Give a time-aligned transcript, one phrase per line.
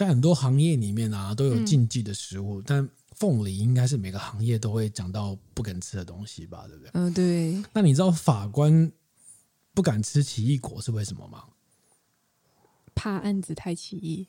[0.00, 6.66] 在很多行业里面啊，都有禁忌的食物，嗯、但凤梨应该是每个行业都会讲到不敢吃的东西吧？
[6.66, 6.90] 对不对？
[6.94, 7.62] 嗯，对。
[7.74, 8.90] 那你知道法官
[9.74, 11.44] 不敢吃奇异果是为什么吗？
[12.94, 14.26] 怕案子太奇异。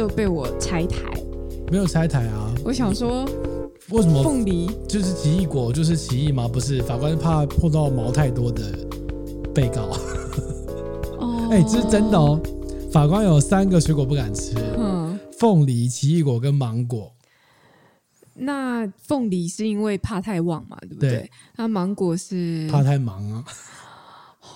[0.00, 0.98] 觉得每一次都被我拆台？
[1.70, 2.52] 没有拆台啊！
[2.64, 3.24] 我想说，
[3.90, 6.48] 为什么凤梨就是奇异果就是奇异吗？
[6.48, 8.62] 不是，法官怕碰到毛太多的
[9.54, 9.82] 被告。
[11.18, 12.40] 哦， 哎，这是真的哦。
[12.90, 17.12] 法官有三个水果不敢吃，嗯，凤梨、奇异果跟芒果。
[18.34, 21.10] 那凤梨是因为怕太旺嘛，对不对？
[21.10, 23.44] 对，那芒果是怕太忙啊。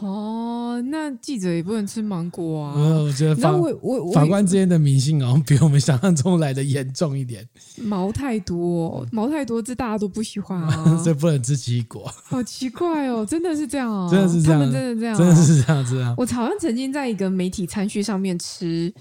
[0.01, 2.75] 哦，那记者也不能吃芒果啊。
[2.77, 7.49] 我觉得法我我法官之间的迷信好像比我们想象中来的严重一点。
[7.79, 11.01] 毛太多，毛太多，这大家都不喜欢啊。
[11.05, 12.11] 这不能吃奇异果。
[12.25, 14.09] 好奇怪哦，真的是这样啊？
[14.13, 14.61] 真的是这样？
[14.61, 15.17] 他们真的这样？
[15.17, 16.15] 真的是这样子啊？
[16.19, 18.93] 我好像曾经在一个媒体餐叙上面吃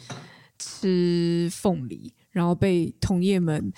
[0.59, 3.73] 吃凤梨，然后被同业们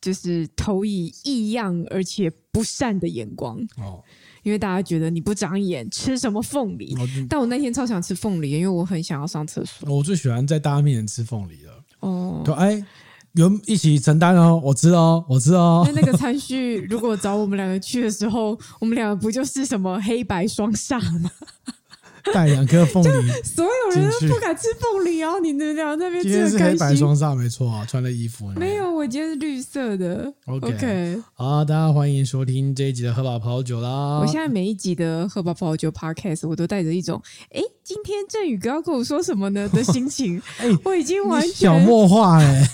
[0.00, 4.02] 就是投以异样而且不善的眼光哦。
[4.46, 6.96] 因为大家觉得你不长眼，吃什么凤梨？
[7.28, 9.92] 但我那天超想吃凤梨，因为我很想要上厕所。
[9.92, 11.72] 我最喜欢在大家面前吃凤梨了。
[11.98, 12.86] 哦，对，哎，
[13.32, 15.82] 有一起承担哦，我知哦，我知哦。
[15.84, 21.28] 那那个餐序，如果找我们两个去的时候，我们两个不就是什么黑白双煞吗？
[22.32, 25.38] 带两颗凤梨，所有人都不敢吃凤梨哦。
[25.40, 30.32] 你们俩那边今天是黑白双煞，没错啊，穿的衣服没有，我今天是绿色的。
[30.46, 34.20] OK，, okay 好，大家欢迎收听这一集的喝吧葡萄酒啦。
[34.20, 40.40] 我现在每一集的喝吧葡萄酒 Podcast，我都带着一种哎，今天振宇哥要跟我说什么呢的心情。
[40.58, 42.68] 哎，我已经完全小默话 哎。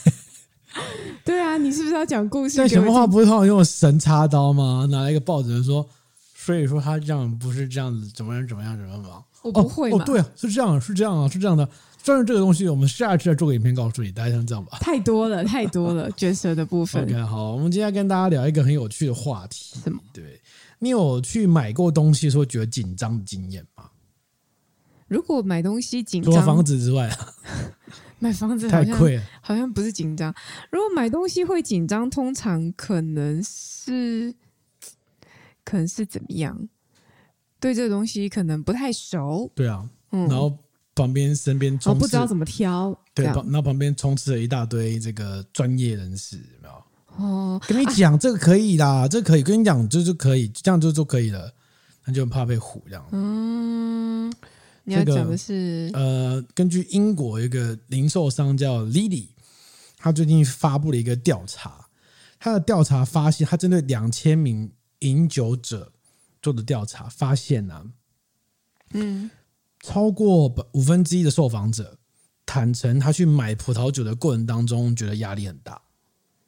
[1.24, 2.56] 对啊，你是不是要讲故事？
[2.56, 4.86] 在小默话不是通常用神插刀吗？
[4.90, 5.86] 拿来一个报纸说，
[6.34, 9.24] 所以说他这样不是这样子，怎么样怎么样怎么样。
[9.42, 9.98] 我不会嘛？
[9.98, 11.68] 哦，对啊，是这样，是这样啊，是这样的。
[12.04, 14.78] 但是这个东西，我们下一次再做个影片告诉你，大家像这样吧。
[14.80, 17.04] 太多了， 太多了，角色的部分。
[17.04, 19.78] OK，好，我们今天跟大家聊一个很有趣的话题。
[19.82, 20.00] 什么？
[20.12, 20.40] 对，
[20.80, 23.84] 你有去买过东西的时候觉得紧张的经验吗？
[25.06, 27.16] 如果买东西紧张，除了房子之外啊，
[28.18, 30.34] 买房子太贵了，好像不是紧张。
[30.70, 34.34] 如果买东西会紧张，通常可能是，
[35.64, 36.68] 可能是怎么样？
[37.62, 40.52] 对这个东西可能不太熟，对啊，嗯、然后
[40.96, 47.24] 旁边身边充斥、哦、不知道怎么挑，对，然后旁边充斥了一大堆这个专业人士，有没有？
[47.24, 51.54] 哦，跟你讲、啊、这个可以啦，这个可以，跟你讲这就可以，这样就就可以了，
[52.04, 53.06] 那就很怕被唬这样。
[53.12, 54.28] 嗯，
[54.82, 59.28] 你要讲的是、这个、呃，根据英国一个零售商叫 Lily，
[59.96, 61.86] 他最近发布了一个调查，
[62.40, 64.68] 他的调查发现，他针对两千名
[64.98, 65.92] 饮酒者。
[66.42, 67.86] 做的调查发现呢、啊，
[68.94, 69.30] 嗯，
[69.80, 71.96] 超过五分之一的受访者
[72.44, 75.80] 坦诚，他去买葡萄酒的过程当中觉得压力很大。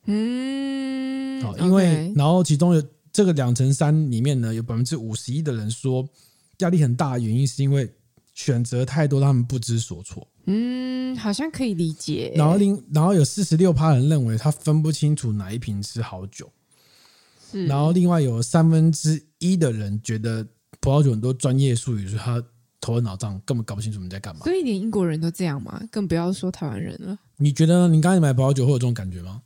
[0.07, 2.83] 嗯，好，因为然后其中有
[3.13, 6.07] 这个两成三里面呢，有百分之五十一的人说
[6.59, 7.91] 压力很大的原因是因为
[8.35, 10.29] 选择太多，他们不知所措。
[10.47, 12.33] 嗯，好像可以理解。
[12.37, 16.53] 然后另然后有四十六趴人认为他分不清楚哪一瓶是好酒。
[17.67, 20.47] 然后另外有三分之一的人觉得
[20.81, 22.43] 葡萄酒很多专业术语，所以他
[22.81, 24.43] 头昏脑胀，根本搞不清楚你在干嘛。
[24.45, 25.83] 所以连英国人都这样嘛？
[25.91, 27.19] 更不要说台湾人了。
[27.39, 29.43] 你觉得你刚才买葡萄酒会有这种感觉吗？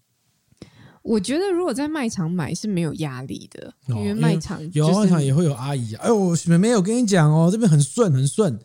[1.02, 5.94] 我觉得如果在卖场买是没有压力的，因为卖场、就是、有卖场也会有阿姨。
[5.94, 8.58] 哎呦，我没有跟你讲哦，这边很顺很顺。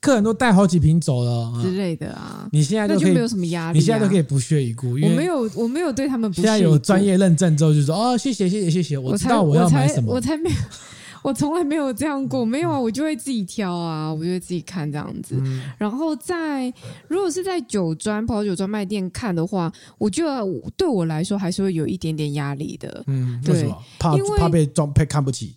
[0.00, 4.92] 客人都带好几瓶走了之类的啊，你现在都可以就没有什么压力、啊，你现在都可以不屑一顾。
[4.92, 6.42] 我没有，我没有对他们不屑。
[6.42, 10.10] 现在有专业认证之后，就说哦，谢谢谢谢谢谢，我知道我要买什么。
[10.10, 10.56] 我才，我才没有，
[11.22, 15.36] 我从来没有这样过，没有啊，我就会自己挑啊，我就会自己看这样子。
[15.44, 16.72] 嗯、然后在
[17.06, 20.40] 如果是在酒庄、葡萄酒专卖店看的话，我觉得
[20.78, 23.04] 对我来说还是会有一点点压力的。
[23.06, 23.76] 嗯，对，为什么？
[23.98, 25.56] 怕怕被装配看不起。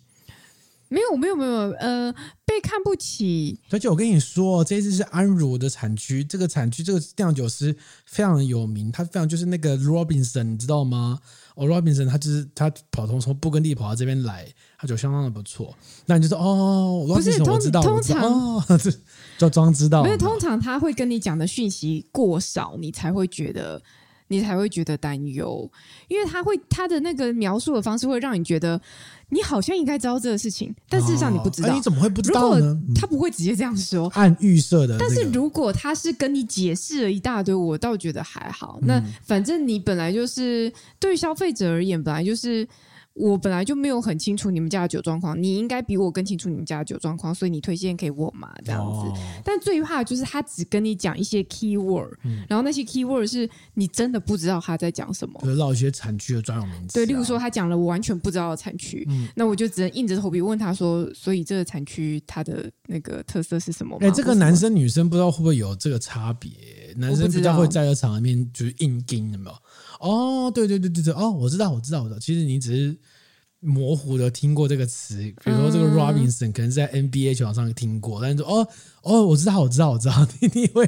[0.88, 2.12] 没有没有没有，呃，
[2.44, 3.58] 被看不起。
[3.70, 7.74] 而且我跟你说，这次是安茹的产区，这个产区这个酿酒师
[8.06, 11.18] 非常的有名，他非常就是那个 Robinson，你知道吗？
[11.56, 14.46] 哦，Robinson，他就是他跑从从布根地跑到这边来，
[14.76, 15.74] 他酒相当的不错。
[16.06, 18.90] 那你就说哦，不是，通通常哦，这
[19.38, 20.04] 就装知道。
[20.04, 23.80] 因为，通常他会跟你讲的讯息过少，你才会觉得
[24.26, 25.70] 你才会觉得担忧，
[26.08, 28.80] 因为他会他的那个描述的方式会让你觉得
[29.34, 31.70] 你好像应该知道这个事情，但事实上你不知道。
[31.70, 32.80] 哦，你怎么会不知道呢？
[32.94, 34.96] 他不会直接这样说，按预设的。
[34.98, 38.78] 但是如果他是跟你解释了一大堆，我倒觉得还好。
[38.82, 42.66] 那反正你本来就是对于消费者而言，本来就是。
[43.14, 49.08] 我本来就没有很清楚你们家的酒状况，你应该比我更清楚你们家的酒状况，所以你推荐给我嘛，这样子。
[49.08, 56.92] 哦、但最怕的就是他只跟你讲一些 key word，、嗯、然后那些 key word 是你真的不知道他在讲什么，就是绕一些产区的专有名词、啊。
[56.94, 63.96] 对，例如说他讲了我完全不知道的产区，嗯、那我就只能硬着头皮问他说，所以这个产区它的那个特色是什么？
[64.00, 66.50] 哎、欸，这个男生女生不知道会不会有这个差别？
[66.96, 69.56] 男生比较会在这场里面就是硬盯，有没有？
[70.04, 72.20] 哦，对对对对对，哦，我知道，我知道，我知道。
[72.20, 72.96] 其实你只是
[73.60, 78.68] 模糊的听过这个词，比如说这个 Robinson 可能是在 NBA 球场上听过，但是说哦
[79.02, 80.86] 哦，我知道，我知道，我知道，你 你会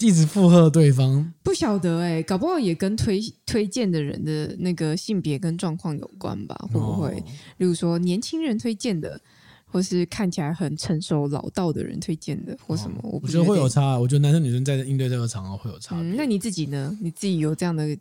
[0.00, 1.30] 一直附和对方。
[1.42, 6.56] 不晓得哎、欸，搞不好也跟推推荐的人的那个性别跟状况有关吧？
[6.72, 7.08] 会不会？
[7.10, 7.22] 哦、
[7.58, 9.20] 例如说年轻人推荐的，
[9.66, 12.96] 或是看起来很成熟老道的人推荐的，或什么？
[13.02, 13.98] 哦、我，我觉得会有差。
[13.98, 16.14] 我觉得男生女生在应对这个场合会有差、嗯。
[16.16, 16.96] 那你自己呢？
[17.02, 17.94] 你自己有这样的？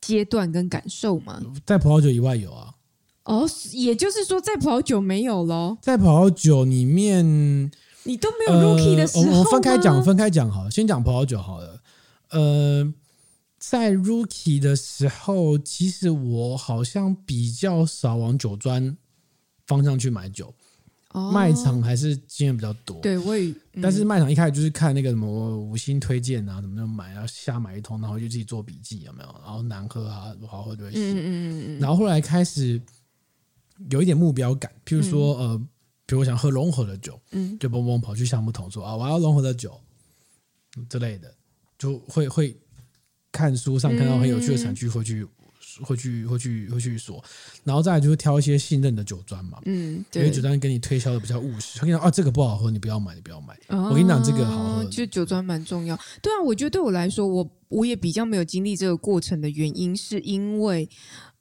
[0.00, 2.74] 阶段跟感受吗，在葡萄酒以外有啊。
[3.24, 5.78] 哦，也就是说，在葡萄酒没有咯。
[5.80, 7.70] 在葡萄酒里面，
[8.02, 10.70] 你都没有 rookie 的时候、呃、我们分开讲，分开讲好了。
[10.70, 11.80] 先讲葡萄酒好了。
[12.30, 12.92] 呃，
[13.58, 18.96] 在 rookie 的时候，其实我好像比较少往酒庄
[19.66, 20.52] 方向去买酒。
[21.32, 23.54] 卖场还是经验比较多，对，我也。
[23.74, 29.28] 嗯、但是卖场一开始就是看那个什么五星推荐啊，怎么就买，然后瞎买一通，然后就自己做笔记，有没有？
[29.44, 30.98] 然后难喝啊，不好喝就会写。
[30.98, 32.80] 嗯嗯嗯，然后后来开始
[33.90, 35.58] 有一点目标感，譬如说、嗯、呃，
[36.06, 39.78] 比如我想喝融合的酒，嗯，就蹦蹦跑去橡木桶说啊，我要融合的酒
[40.88, 41.34] 之类的，
[41.78, 42.56] 就会会
[43.30, 45.26] 看书上看到很有趣的产区会去。
[45.82, 47.22] 会去会去会去说，
[47.64, 53.54] 然后再来就是挑一些信任的酒庄嘛，嗯，对，因为酒庄给你推销的比较务实，他跟你讲啊，这个不好喝，你不要买，你不要买。
[53.68, 55.98] 哦、我跟你讲，这个好喝，就酒庄蛮重要。
[56.20, 60.88] 对啊，我觉得对我来说，我我也比较没有经历这个过程的原因，是因为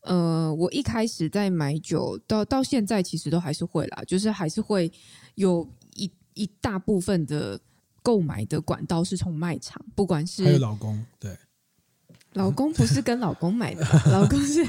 [0.01, 4.91] 呃，我一开始在买酒，到到现在其实都还是会啦，就是还是会
[5.35, 7.59] 有一一大部分的
[8.01, 11.37] 购买的管道是从卖场，不管是还有老公对。
[12.33, 14.65] 老公不是跟老公买的， 老公是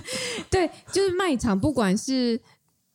[0.50, 2.40] 对，就是卖场，不管是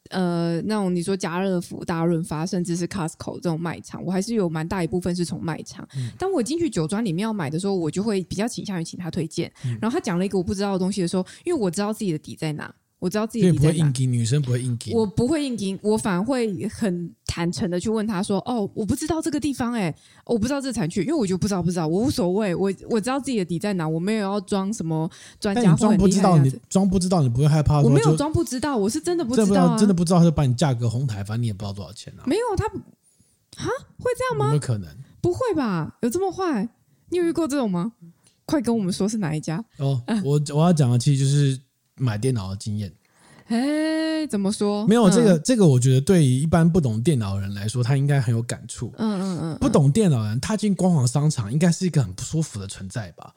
[0.10, 5.88] 呃那种你说家乐福、大润发，甚至是 Costco 这种卖场，我还是有蛮大一部分是从卖场。
[5.96, 9.52] 嗯、当我进去酒庄里面要买的时候，我就会比较倾向于请他推荐。
[9.66, 12.74] 嗯、然后他讲了一个我不知道的东西的时候，因为我知道自己的底在哪。
[13.00, 19.94] 我知道自己不会硬给女生不会硬给，我不会硬给，我反而会很坦诚的去问他说：“哦，我不知道这个地方，哎，
[20.26, 25.08] 我不知道这产区，因为我就不知道，不知道，我无所谓，我我知道自己的底在哪，我没有要装什么
[25.40, 25.76] 专家。
[25.76, 27.80] 装不知道，你装不知道，你不会害怕？
[27.80, 32.26] 我没有装不知道，我是真的不知道、啊，真的不知道，他就把你价格哄抬，反正你也不知道多少钱啊。
[32.26, 32.66] 没有他，
[33.64, 33.70] 哈，
[34.00, 34.46] 会这样吗？
[34.46, 34.90] 有没有可能？
[35.22, 35.96] 不会吧？
[36.02, 36.68] 有这么坏？
[37.10, 37.92] 你有遇过这种吗？
[38.48, 39.64] 快跟我们说是哪一家？
[39.78, 41.60] 哦，我我要讲的其实就是
[41.98, 42.92] 买电脑的经验。
[43.48, 44.86] 哎，怎么说？
[44.88, 48.92] 没有这个，嗯、这个我觉得对于一般不懂电脑的人来说，他应该很有感触。
[48.98, 53.34] 嗯嗯嗯，不懂电脑的人踏进光华商场，应该是一个很不舒服的存在吧？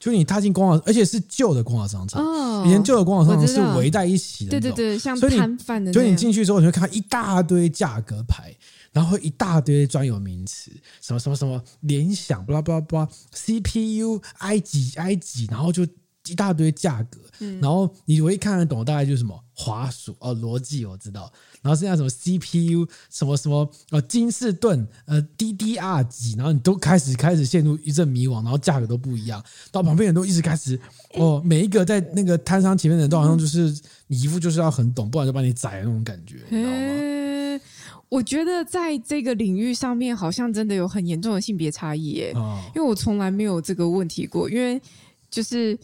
[0.00, 2.20] 就你踏进光华，而且是旧的光华商场。
[2.20, 5.92] 哦，以前旧的光华商场是围在一起的，对对对，像摊贩的。
[5.92, 8.52] 所以你进去之后，你会看到一大堆价格牌，
[8.90, 15.86] 然后一大堆专有名词，什么什么什么联想，巴拉巴拉巴拉，CPU I 几 I 几，然后就。
[16.28, 17.18] 一大堆价格，
[17.60, 30.78] 然后你唯一看得懂大概就是什么滑鼠哦，逻辑我知道，然后剩下什么 CPU 什么什么呃金士顿呃 DDR 几，然后你都开始开始陷入一阵迷惘，然后价格都不一样，到旁边人都一直开始
[31.14, 33.76] 哦，每一个在那个摊商前面的人都好像就是
[34.06, 37.60] 你一副就是要很懂，不然就把你宰的那种感觉，你知道吗？
[38.08, 42.32] 我觉得在这个领域上面好像真的有很严重的性别差异耶，
[42.76, 44.80] 因为我从来没有这个问题过，因为
[45.28, 45.76] 就是。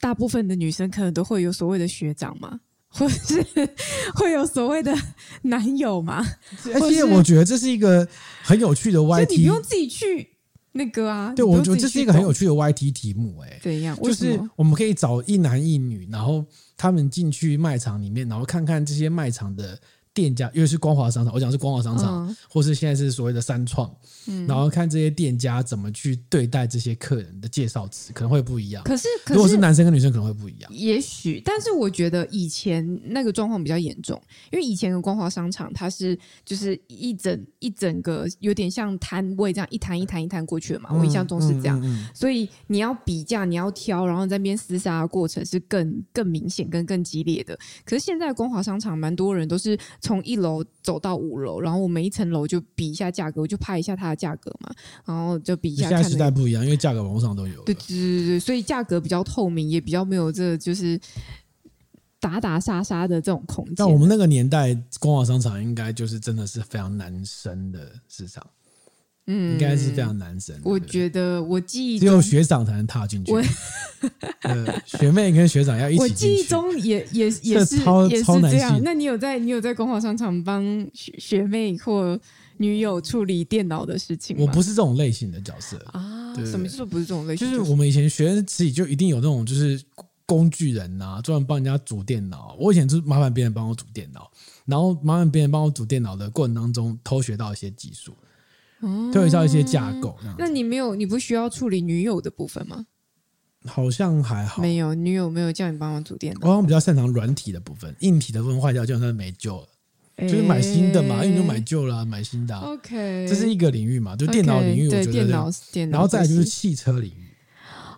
[0.00, 3.44] 大部分的女生可能都会有所谓的学长嘛， 或者是
[4.14, 4.96] 会有所谓的
[5.42, 6.24] 男友嘛。
[6.74, 8.06] 而且我觉得这是一个
[8.42, 10.36] 很有趣的 YT，你不用自己去
[10.72, 11.32] 那个啊。
[11.34, 13.96] 对，我觉得这是一个很有趣的 YT 题目，欸，哎，怎样？
[14.02, 16.44] 就是我们可以找一男一女，然后
[16.76, 19.78] 他们进去卖场里面，然后看看这些卖场的
[20.16, 23.94] 店家，因为是光华商场，我讲是光华商场，嗯、或是现在是所谓的三创，
[24.28, 28.82] 嗯、然后看这些店家怎么去对待这些客人的介绍词，可能会不一样。
[28.84, 30.74] 可是，可是如果是男生跟女生可能会不一样。
[30.74, 34.18] 也许，但是我觉得以前那个状况比较严重，
[34.50, 47.54] 因为以前的光华商场它是就是一整一整个有点像摊位这样一摊一摊一摊过去的嘛，嗯、我印象中是这样，所以你要比价，你要挑，然后在那边厮杀的过程是更更明显、跟更激烈的。
[47.84, 49.78] 可是现在光华商场蛮多人都是。
[50.06, 54.72] 从一楼走到五楼，然后我每一层楼就比一下价格，我就拍一下它的价格嘛，
[55.04, 55.88] 然后就比一下。
[55.88, 57.60] 现在时代不一样，因为价格网上都有。
[57.64, 60.96] 对对对对，所以价格比较透明，也比较没有这个就是
[62.20, 63.74] 打打杀杀的这种空间。
[63.78, 68.46] 但我们那个年代，光华商场应该就是真的是非常难生的市场。
[69.26, 70.54] 嗯，应该是非常男生。
[70.62, 73.42] 我觉得我记忆只有学长才能踏进去，我
[74.84, 76.00] 学妹跟学长要一起。
[76.00, 78.80] 我记忆中也也也是超也是这样。
[78.84, 80.62] 那你有在你有在光华商场帮
[80.94, 82.18] 学学妹或
[82.58, 84.44] 女友处理电脑的事情吗？
[84.46, 86.32] 我不是这种类型的角色啊。
[86.44, 87.50] 什么说不是这种类型？
[87.50, 89.80] 就是我们以前学生时期就一定有那种就是
[90.24, 92.54] 工具人呐，专门帮人家组电脑。
[92.60, 94.30] 我以前就是麻烦别人帮我组电脑，
[94.66, 98.14] 然后麻烦别人帮我组电脑的过程当中偷学到一些技术。
[99.12, 102.86] 推销一些架构，那你没有，你不需要处理女友的部分吗？
[103.64, 106.40] 好像还好，没有女友没有叫你帮忙组电脑。
[106.42, 109.66] 我好像比较擅长软体的部分，硬体的部分坏掉就算没救了，
[110.18, 112.60] 欸、就是买新的嘛，因为你就买旧了，买新的、啊。
[112.60, 117.34] OK，这是一个领域嘛，就电脑领域，我觉得对电脑电脑，然后再来就是汽车领域。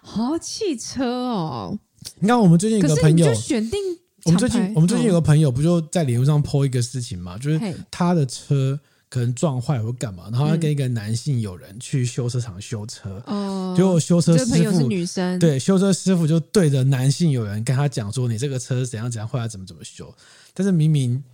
[0.02, 1.78] 好，汽车哦，
[2.20, 3.78] 你看我们最近有个朋友选定，
[4.24, 8.80] 我们最近我们最近有个朋友不就在脸书上 po 一个事情嘛，就是他的车。
[9.10, 20.14] 可能撞坏或干嘛，然后他跟一个男性友人去修车厂修车，哦、嗯，结果修车师傅是女生，对，修车师傅就对着男性友人跟他讲说：“你这个车怎样怎样，后来怎么怎么修。”
[20.52, 21.24] 但是明明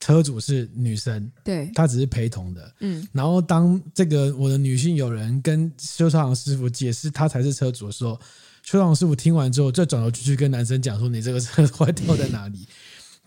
[0.00, 3.06] 车主是女生，对，他只是陪同的，嗯。
[3.12, 8.14] 然后当这个我的女性友人跟修车厂师傅解释他才是车主的时候，
[8.62, 12.66] 修车厂师傅听完之后，再转头去跟男生讲说：“你这个车坏掉在哪里？”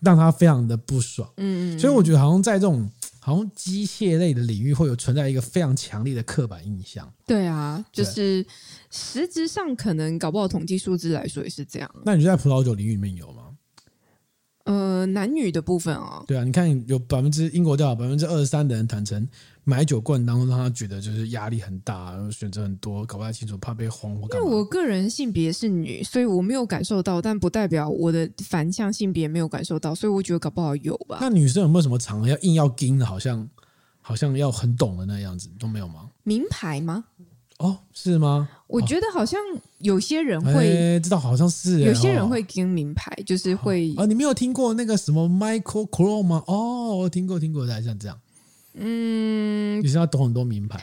[0.02, 1.78] 让他非常的不爽，嗯嗯。
[1.78, 2.90] 所以我觉得好像在这种。
[3.24, 7.08] 好像机械类的领域会有存在一个非常强烈的刻板印象。
[7.24, 8.44] 对啊，就是
[8.90, 11.88] 实质上可能搞不好统计数字来说也是这样。
[12.04, 13.56] 那你就在葡萄酒领域里面有吗？
[14.64, 19.26] 呃，男女的部分哦，对啊，你看有百分之英国调查百分之二十三的人坦诚
[19.64, 24.46] 买酒过程当中让他觉得就是压力很大，选择很多，搞不太清楚，怕被轰或干嘛。
[24.46, 31.18] 因为我个人性别是女，所以我没有感受到，但不代表我的反向性别没有感受到，所以我觉得搞不好有吧。
[31.20, 33.48] 那女生有没有什么场合要硬要盯的，好像
[34.00, 36.08] 好像要很懂的那样子都没有吗？
[36.22, 37.04] 名牌吗？
[37.62, 38.48] 哦，是吗？
[38.66, 39.38] 我觉得好像
[39.78, 44.04] 有些人会知道，好像是有些人会跟名牌，就是会啊。
[44.04, 46.42] 你没有听过那个什么 Michael Kors 吗？
[46.48, 48.18] 哦，我听过，听过，像这样。
[48.74, 50.82] 嗯，你是要懂很多名牌。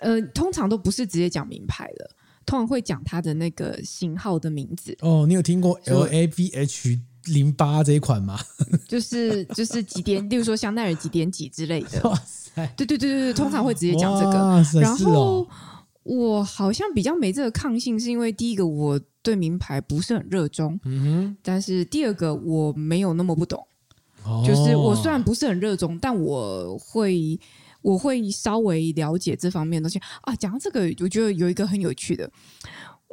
[0.00, 2.10] 呃，通常都不是直接讲名牌的，
[2.44, 4.94] 通常会讲它的那个型号的名字。
[5.00, 8.38] 哦，你有听过 LAVH 零八这一款吗？
[8.86, 12.00] 就是就是几点，例如说香奈儿几点几之类的。
[12.10, 12.66] 哇塞！
[12.76, 14.80] 对对对对对，通常会直接讲这个。
[14.80, 15.48] 然后。
[16.04, 23.66] 我好像比较没这个抗性，是因为第一个我对名牌不是很热衷，嗯哼，但是第二个我没有那么不懂，
[24.24, 27.38] 哦、就是我虽然不是很热衷，但我会
[27.82, 30.36] 我会稍微了解这方面的东西啊。
[30.36, 32.30] 讲到这个，我觉得有一个很有趣的，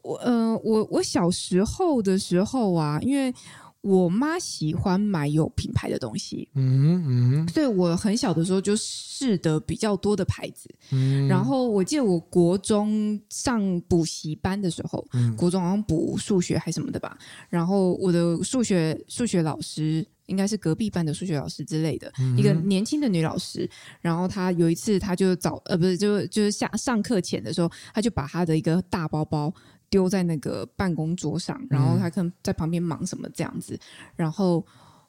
[0.03, 3.33] 我呃，我我小时候的时候啊，因为。
[3.81, 17.17] 我妈喜欢买有品牌的东西，嗯嗯，所以我很小的时候就试的比较多的牌子，嗯，然后我记得我国中上补习班的时候，嗯，国中好像补数学还是什么的吧，
[17.49, 23.67] 然后我的数学数学老师应该是隔壁班的数学老师之类的，嗯，一个年轻的女老师，
[23.99, 29.51] 然后她有一次她就早呃不是就就是下上课前的时候，她就把她的一个大包包。
[29.91, 33.79] 丢在那个办公桌上，然后他可能在旁边忙什么这样子，
[34.15, 34.65] 然后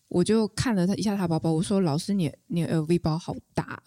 [0.08, 3.82] 我就看了他一下他包包，我说：“老师你，你你 LV 包好大。”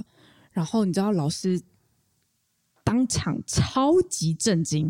[0.52, 1.62] 然后你知道老师。
[2.86, 4.90] 当场超级震惊！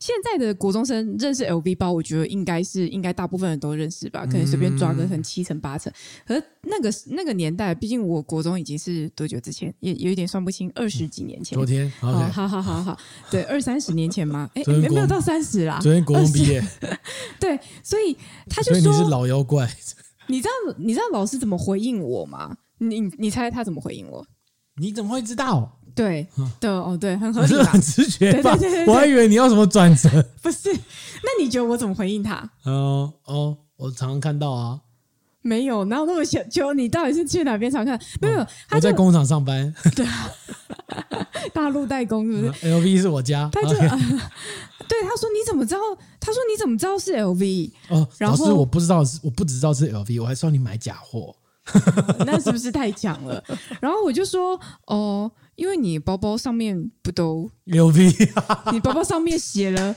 [0.00, 5.92] 现在的国中生认识 LV 包，我觉得应该是应该大部分人都认识吧，可能随便抓个很七成八成。
[6.26, 11.54] 可是那个那个年代，毕竟我国中已经是多久之前，也有一点算不清，二十几年前。
[11.54, 12.98] 昨天，好好好好好，
[13.30, 14.48] 对，二三十年前吗？
[14.56, 15.78] 哎，没有到三十啦。
[15.82, 16.66] 昨天国中毕业。
[17.38, 18.16] 对，所以
[18.48, 19.70] 他就说你是老妖怪。
[20.28, 22.56] 你知道你知道老师怎么回应我吗？
[22.78, 24.26] 你你猜他怎么回应我？
[24.80, 25.78] 你怎么会知道？
[25.94, 26.26] 对，
[26.60, 28.56] 对哦，对，很合理， 很直觉吧？
[28.86, 30.08] 我还以为你要什么转折。
[30.42, 32.48] 不是，那你觉得我怎么回应他？
[32.64, 34.80] 哦哦，我常常看到啊。
[35.42, 36.72] 没有，哪有那么小求？
[36.72, 38.00] 你到底是去哪边常看？
[38.20, 39.72] 没有，他我在工厂上班。
[39.94, 40.06] 对，
[41.52, 43.48] 大陆代工是不是？LV 是我家。
[43.52, 43.68] 他就、
[44.88, 45.80] 对他说：“你怎么知道？”
[46.20, 51.34] 他说：“你怎么知道是 LV？” 哦，然后老师，我不知道是，我不只知道是 LV，我还说你买假货，
[52.26, 53.42] 那是不是太强了？
[53.80, 54.58] 然后我就说
[54.88, 58.30] ：“哦，因为你包包上面不都 LV？
[58.72, 59.96] 你包包上面写了。”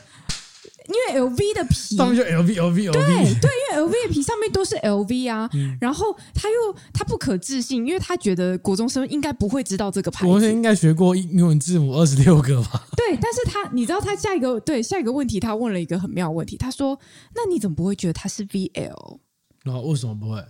[0.87, 3.01] 因为 LV 的皮上面就 LV LV LV 对
[3.41, 6.55] 对，因为 LV 的皮上面都是 LV 啊，嗯、然后他又
[6.93, 12.87] 他不可置信，因为他觉得国中生应该不会知道这个牌子，国中生应该学过英文字母二十六个吧？
[12.95, 16.97] 对，但是他你知道他下一个对下一个问题，他问了一个很妙的问题，他说
[17.35, 19.19] ：“那你怎么不会觉得他是 VL？”
[19.65, 20.41] 那、啊、为什么不会？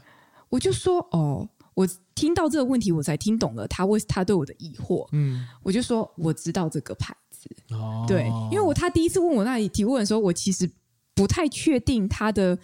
[0.50, 7.48] 我就说：“哦，我听到这个问题，我才听懂了他为他对我的疑惑。”嗯，我就说我知道这个牌子。
[7.70, 10.68] 哦，对，因为我他第一次问我那里提问的时候，我其实
[11.14, 12.58] 不太确定他的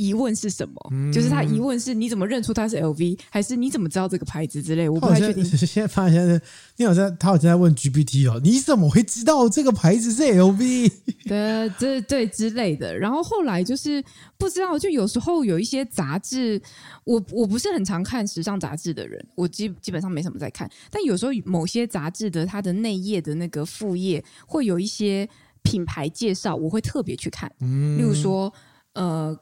[0.00, 5.44] 疑问是什么，嗯、就是他疑问是你怎么认出他是 LV，还是你怎么知道这个牌子之类，我不太确定。
[5.44, 6.40] 现在发现
[6.76, 10.92] 你好像他好像在问 GPT 哦，你怎么会知道这个牌子是 LV？
[11.28, 12.96] 对，这对之类的。
[12.96, 14.02] 然后后来就是
[14.38, 16.60] 不知道，就有时候有一些杂志，
[17.04, 20.68] 我我不是很常看时尚杂志的人，我基基本上没什么在看。
[20.90, 25.28] 但有时候某些杂志的它的内页的那个副页会有一些
[25.62, 27.52] 品牌介绍，我会特别去看。
[27.60, 28.50] 嗯，例如说，
[28.94, 29.38] 呃。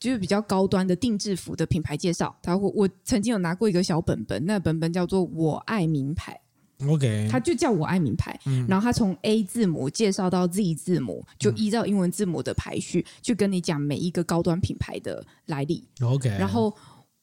[0.00, 6.40] 就是比较高端的定制服的品牌介绍，他会我曾经有拿过一个小本本，那本本叫做“我爱名牌”。
[6.88, 15.86] OK，他就叫我爱名牌，嗯、然后他从 A 字母介绍到 Z 字母，就依照英文字母的排序，嗯、去跟你讲每一个高端品牌的来历。
[16.00, 16.74] OK，然后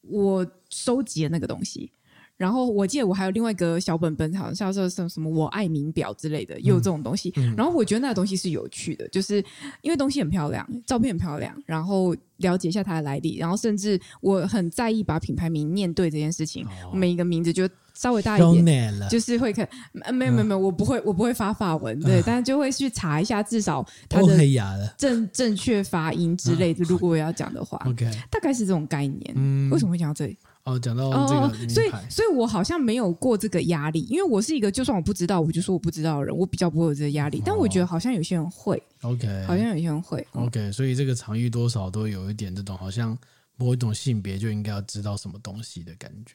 [0.02, 1.90] 我收集了那个东西。
[2.38, 7.32] 然后我记得我还有另外一个小本本，好像叫做什么“我爱名表”之类的，也有这种东西。
[7.36, 9.44] 嗯嗯、然后我觉得那个东西是有趣的，就是
[9.82, 16.64] 因为东西很漂亮，照片很漂亮，然后了解一下它的来历，然后甚至我很在意把品牌名念对这件事情。
[16.64, 19.68] 哦、每一个名字就稍微大一点，就是会看。
[20.12, 26.84] 没有没有没有，我不会我不会发法文，对，嗯、但是就会去查一下，至少它的正正确发音之类的。
[26.84, 29.34] 如果我要讲的话，OK，大概是这种概念。
[29.34, 30.38] 嗯、为什么会讲到这里？
[30.68, 37.42] 哦，讲到这个、哦，所以，所以我好像没有过这个压力，因为我是一个就算我不知道，我就说我不知道的人，我比较不会有这个压力。
[37.44, 40.70] 但我觉得好像有些人会，OK，好像有些人会，OK。
[40.70, 43.16] 所以这个场域多少都有一点这种好像
[43.56, 46.34] 某一种性别就应该要知道什么东西的感觉。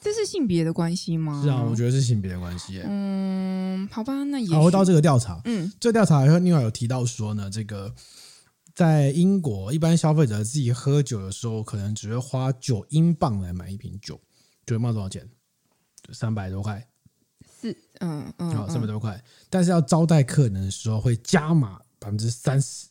[0.00, 1.40] 这是性别的关系吗？
[1.44, 2.80] 是啊，我觉得是性别的关系。
[2.84, 4.62] 嗯，好吧，那也好。
[4.64, 7.94] 回到这个调查，嗯，这个调查还有另外有提到说呢，这个。
[8.74, 14.20] 在英国，一般消费者自己喝酒的时候，可能只会花九英镑来买一瓶酒。
[14.64, 15.28] 九英镑多少钱？
[16.12, 16.86] 三百多块。
[17.60, 19.22] 是，嗯嗯，好，三百多块。
[19.50, 22.88] 但是要招待客人的时候，会加码百分之三十。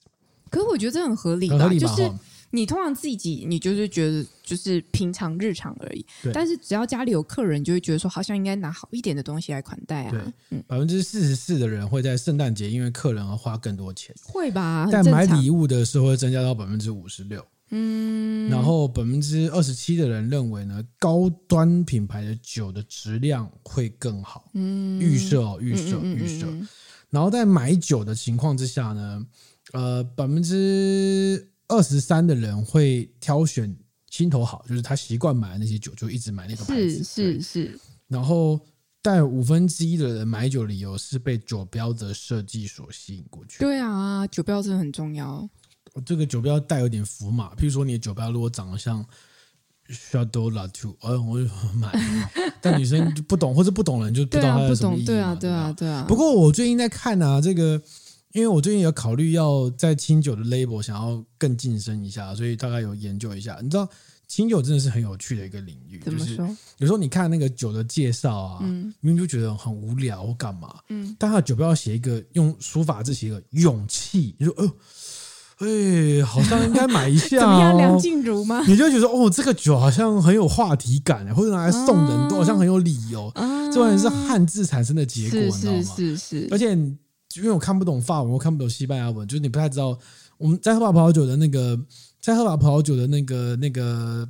[0.50, 2.12] 可是我觉得这很合理吧，很合理吧，就是。
[2.54, 6.06] 你通常自己，你就是觉得就是平常日常而已。
[6.34, 10.34] 但是只要家里有客人，就会觉得说好像应该拿好一点的东西来款待啊。
[10.68, 14.14] 百分之四十四的人会在圣诞节因为客人而花更多钱。
[14.22, 14.88] 会吧？
[14.92, 17.42] 但买礼物的时候会增加到百分之五十六。
[17.70, 18.50] 嗯。
[18.50, 24.50] 然后百分之二十七的人认为呢，高端品牌的酒的质量会更好。
[24.56, 25.00] 嗯。
[25.00, 26.46] 预设哦，预设，预设。
[27.10, 29.26] 然后在买酒的情况之下呢，
[29.72, 31.48] 呃，百分之。
[31.72, 33.74] 二十三的人会挑选
[34.10, 37.02] 心头好，就是他习惯买的那些酒，就一直买那个牌子。
[37.02, 37.80] 是是是。
[38.10, 38.60] 然后，
[39.02, 43.60] 带五分之一的人买酒理由是被酒标的设计所吸引过去。
[43.60, 45.50] 对啊，酒标真的很重要。
[46.06, 49.06] 这个酒标带有点符码，譬如说你的酒标如果长得像
[49.90, 51.90] Chateau Latour，哎，我就买。
[52.60, 55.06] 但女生就不懂，或者不懂人就不知道它有什么意义。
[55.06, 56.06] 对啊，对啊，对啊。
[56.06, 57.82] 不过我最近在看啊，这个。
[58.34, 63.60] 因为我最近有考虑要在清酒的 label 想要更晋升一下，所以大概有研究一下。
[63.62, 63.88] 你知道
[64.28, 66.38] 清酒真的是很有趣的一个领域，就是
[66.78, 74.72] 有时候你看那个酒的介绍啊，嗯，明明就觉得很无聊或干嘛，嗯，但他的酒标要写一个用书法字写一个勇气，你说哦，
[75.58, 77.78] 哎，好像应该买一下， 哦，怎么样？
[77.78, 78.64] 梁静茹吗？
[78.66, 85.84] 你就觉得哦，这个酒好像很有话题感，或者拿来送人都好像很有理由，啊，这完全是汉字产生的结果，你知道吗？
[85.84, 86.78] 是是是，而且。
[87.38, 89.98] 因为我看不懂法文，我看不懂西班牙文，就是你不太知道
[90.38, 91.80] 我们在喝法葡萄酒的那个，
[92.20, 94.28] 在喝法葡萄酒的那个那个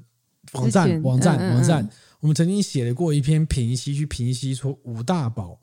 [0.54, 5.58] 网站网站、网站，我们曾经写了过一篇评析，去评析出五大宝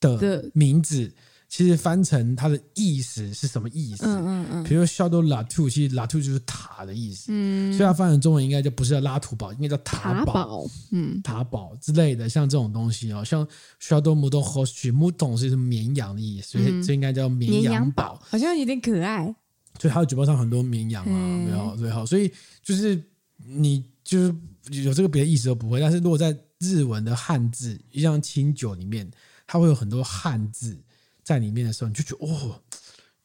[0.00, 1.12] 的名字。
[1.54, 4.04] 其实翻成它的意思是什么意思？
[4.06, 4.64] 嗯嗯嗯。
[4.64, 7.26] 比如 shadow Latour，其实 Latour 就是塔的意思。
[7.28, 7.72] 嗯。
[7.72, 10.66] 所以它翻成中文应该就不是叫拉图堡，应该叫塔堡。
[10.90, 11.22] 嗯。
[11.22, 13.46] 塔堡之类的，像这种东西哦，像
[13.80, 18.20] shadow Mouton Rothschild，Mouton 是绵羊的意思，所以这应该叫绵羊堡。
[18.28, 19.32] 好像有点可爱。
[19.78, 22.04] 所以它的嘴巴上很多绵羊啊，没有最好。
[22.04, 22.32] 所以
[22.64, 23.00] 就是
[23.46, 24.34] 你就是
[24.82, 25.78] 有这个别的意思都不会。
[25.78, 29.08] 但是如果在日文的汉字，像清酒里面，
[29.46, 30.76] 它会有很多汉字
[31.24, 32.62] 在里面的时候，你就觉得哦，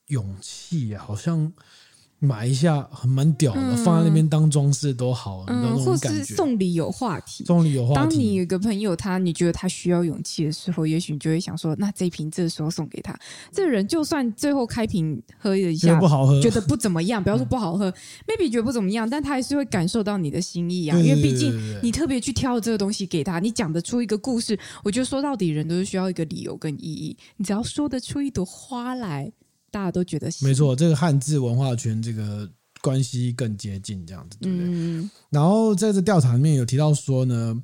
[0.07, 1.53] 勇气啊，好像。
[2.19, 6.19] 买一下很蛮屌的，嗯、放在那边当装饰都好，嗯，那种感觉。
[6.19, 7.95] 或是送礼有话题，送礼有话题。
[7.95, 13.17] 当你有个朋友他，你觉得他需要勇气的时候，也许你就会想说，那这一瓶这时候送给他。
[13.51, 17.93] 这人就算最后开瓶喝了一下，觉得不好喝，觉得不怎么样， 不要说不好喝，嗯
[18.27, 20.97] ，maybe 觉得不怎么样，但他还是会感受到你的心意啊。
[20.99, 24.59] 因为毕竟你特别去挑这个东西给他，你讲得出一个故事。
[24.83, 27.15] 我觉得说到底，人都是需要一个理由跟意义。
[27.37, 29.31] 你只要说得出一朵花来，
[29.71, 30.75] 大家都觉得没错。
[30.75, 32.49] 这个汉字文化圈这个。
[32.81, 34.67] 关系更接近这样子，对不对？
[34.69, 37.61] 嗯、然后在这调查里面有提到说呢，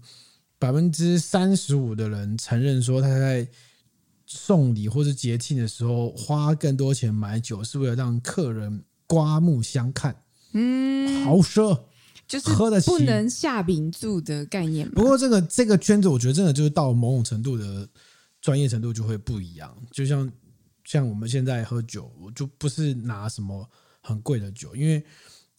[0.59, 3.47] 百分之三十五的人承认说他在
[4.25, 10.13] 送礼或是节庆的时候花更多钱买酒，是为了让客人刮目相看。
[10.51, 11.79] 嗯，豪奢
[12.27, 14.89] 就是喝得起，不能下饼注的概念。
[14.91, 17.87] 不过这个这个圈子，我觉得真的就是到某种程度的
[18.41, 19.73] 专业程度就会不一样。
[19.91, 20.29] 就像
[20.85, 23.69] 像我们现在喝酒，我就不是拿什么。
[24.07, 25.03] 很贵的酒，因为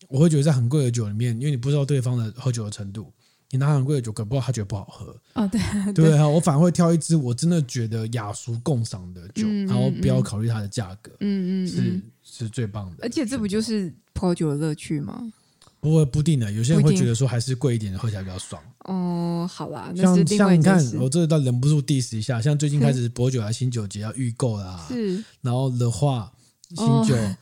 [0.07, 3.13] 我会觉得在很贵的酒里面，因为你不知道对方的喝酒的程度，
[3.51, 5.21] 你拿很贵的酒，可不知道他觉得不好喝。
[5.35, 12.03] 哦，对对啊，我反而会挑一支我真的觉得雅俗共赏的酒，然后不要考虑它的价格，嗯嗯，嗯，是
[12.45, 12.99] 是最棒的。
[13.03, 15.33] 而且这不就是葡萄酒的乐趣吗？
[15.81, 18.63] 不会不定的，有些人会觉得说还是贵一点的喝起来比较爽。
[18.81, 26.33] 哦，好啦，那像像你看，我这倒忍不住 diss 一下，像最近开始博酒啊新酒节要预购啦，是，然后的话
[26.71, 27.15] 新酒。
[27.17, 27.37] 哦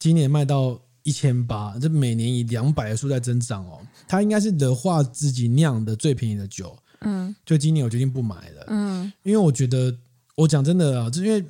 [0.00, 3.80] 今年卖到一千八，这每年以两百的数在增长哦。
[4.06, 9.92] 它应该是的话自己酿的最便宜的酒，嗯，就今年我决定不买了，嗯，因为我觉得
[10.36, 11.44] 我讲真的啊，就因为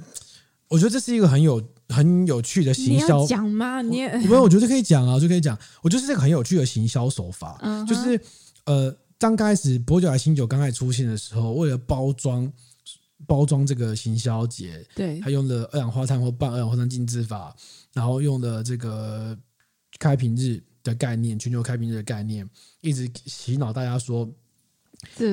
[0.69, 3.83] 我觉得这是一个很有很有趣的行销，讲吗？
[3.83, 5.59] 你也不用，我觉得可以讲啊，就可以讲。
[5.83, 8.21] 我觉得是这个很有趣的行销手法， 嗯，就是
[8.65, 12.53] 呃，刚开始薄酒来新酒刚开始出现的时候，为了包装
[13.27, 17.55] 包装这个行销节，对，他用了二氧化碳或半二氧化碳浸渍法。
[17.95, 19.37] 然后用了这个
[19.99, 22.49] 开瓶日的概念，全球开瓶日的概念，
[22.81, 24.29] 一直洗脑大家说，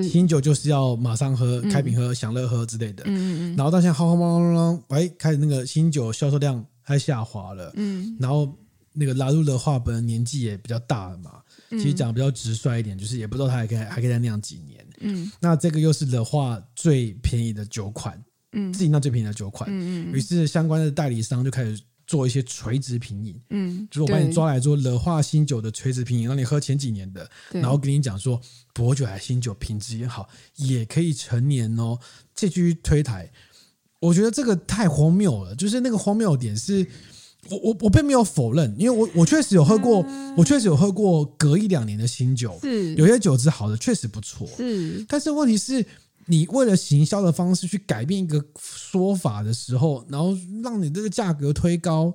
[0.04, 3.04] 新酒就是要马上喝，开瓶喝，享乐喝之类的。
[3.06, 3.56] 嗯嗯嗯。
[3.56, 7.72] 然后到现在，轰轰轰轰，哎，开始那个新酒销售量开始下滑了。
[7.76, 8.16] 嗯。
[8.20, 8.56] 然后
[8.94, 14.86] 那个拉入的话，本人年纪也比较大了嘛，其实讲的比较直率一点，就是也不知道他还可以还可以再酿几年。
[15.02, 15.32] 嗯。
[15.40, 18.24] 那这个又是的话最便宜的酒款，
[18.54, 19.70] 嗯，自己酿最便宜的酒款。
[19.70, 20.14] 嗯嗯。
[20.14, 21.80] 于是相关的代理商就开始。
[22.08, 28.40] 做一些垂直品饮，嗯，就是我把你抓来做乐化新酒的垂直品饮，让你喝前几年的，然后跟你讲说
[28.74, 31.98] 薄酒还新酒品质也好，也可以成年哦。
[32.36, 33.32] 这句推台，
[34.00, 35.56] 我觉得这个太荒谬了。
[35.56, 36.86] 就是那个荒谬点是，
[37.50, 45.86] 我我我并没有否认，因为我我确实有喝过，嗯、我确实有喝过隔一两年的新酒，是有些酒质好的确实不错，是，但是问题是。
[46.28, 52.14] 你为了行销的方式去改变一个说法的时候，然后让你这个价格推高，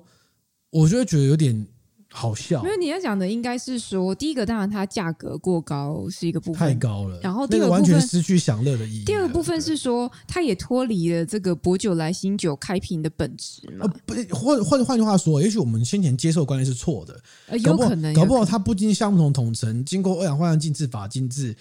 [0.69, 1.65] 我就会觉得有点
[2.13, 2.61] 好笑。
[2.63, 7.17] 因为你要讲的应该是说，第一个当然它价格过高是一个部分，太高了。
[7.21, 9.05] 然后第二个完全失去享乐的意义。
[9.05, 13.85] 第二个部分是说，它也脱离了这个薄酒来新酒开瓶的本质嘛？
[13.85, 17.17] 呃，不，或换换句话说，也许我们先前接受的观念是错的。
[17.47, 21.55] 呃，有可能，搞不好它不经相同统成，经过二氧化碳浸渍法浸渍。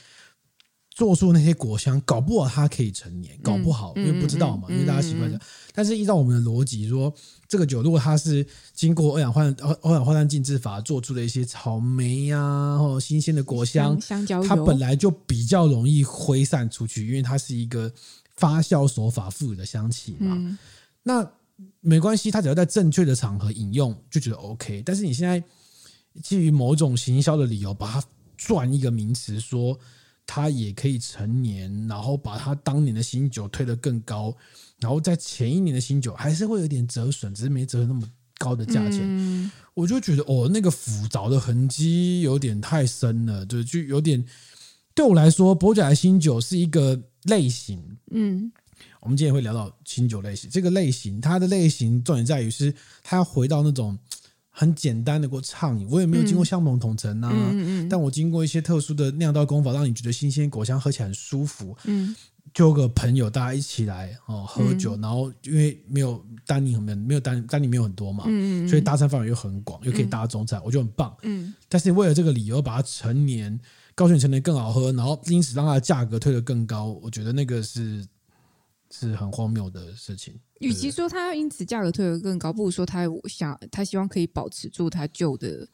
[1.01, 5.41] 做出那些果香，搞不好它可以成年，搞不好，因为不知道嘛，因为大家习惯讲。
[5.73, 7.11] 但是依照我们的逻辑说，
[7.49, 17.91] 这个酒如果它是经过二氧化二二氧化碳浸制法做出的一些草莓呀、啊，或新鲜的果香，香蕉，它本来就比较容易挥散出去，因为它是一个
[18.37, 20.59] 发酵手法赋予的香气嘛。
[21.03, 21.27] 那
[21.81, 24.83] 没关系，它只要在正确的场合饮用就觉得 OK。
[24.85, 25.43] 但是你现在
[26.23, 28.05] 基于某种行销的理由，把它
[28.37, 29.79] 转一个名词说。
[30.33, 34.33] 它也可以成年，然后把他当年的新酒推得更高，
[34.79, 39.01] 然后在前一年的新酒还是会有点折损，只是没折那么高的价钱。
[39.03, 44.25] 嗯、我就觉得哦，那个斧凿的痕迹有点太深了，就就有点
[44.95, 47.83] 对我来说，薄酒莱新酒是一个类型。
[48.12, 48.53] 嗯，
[49.01, 53.99] 我们今天也会聊到新酒类型，这个类型它的类型重点在于是它要回到那种。
[54.61, 61.75] 很简单的过畅饮，我也没有经过橡木桶统成啊，嗯嗯嗯、但我经过一些特殊的酿造工法，让你觉得新鲜果香，喝起来很舒服。
[61.85, 62.14] 嗯，
[62.53, 68.25] 就个朋友大家一起来哦喝酒，嗯、然后因为没有单宁很没有没有单单宁没有很多嘛，
[68.68, 71.16] 所以搭餐范围又很广，又可以搭中餐，嗯、我觉得很棒。
[71.23, 73.59] 嗯，但是为了这个理由把它成年，
[73.94, 78.07] 告诉你成年更好喝，然后因此让它的价格推得更高，我觉得那个是。
[78.90, 80.38] 是很荒谬的事情。
[80.61, 85.68] 与其说他要因此价格推得更高，不如说他想他希望可以保持住他旧的。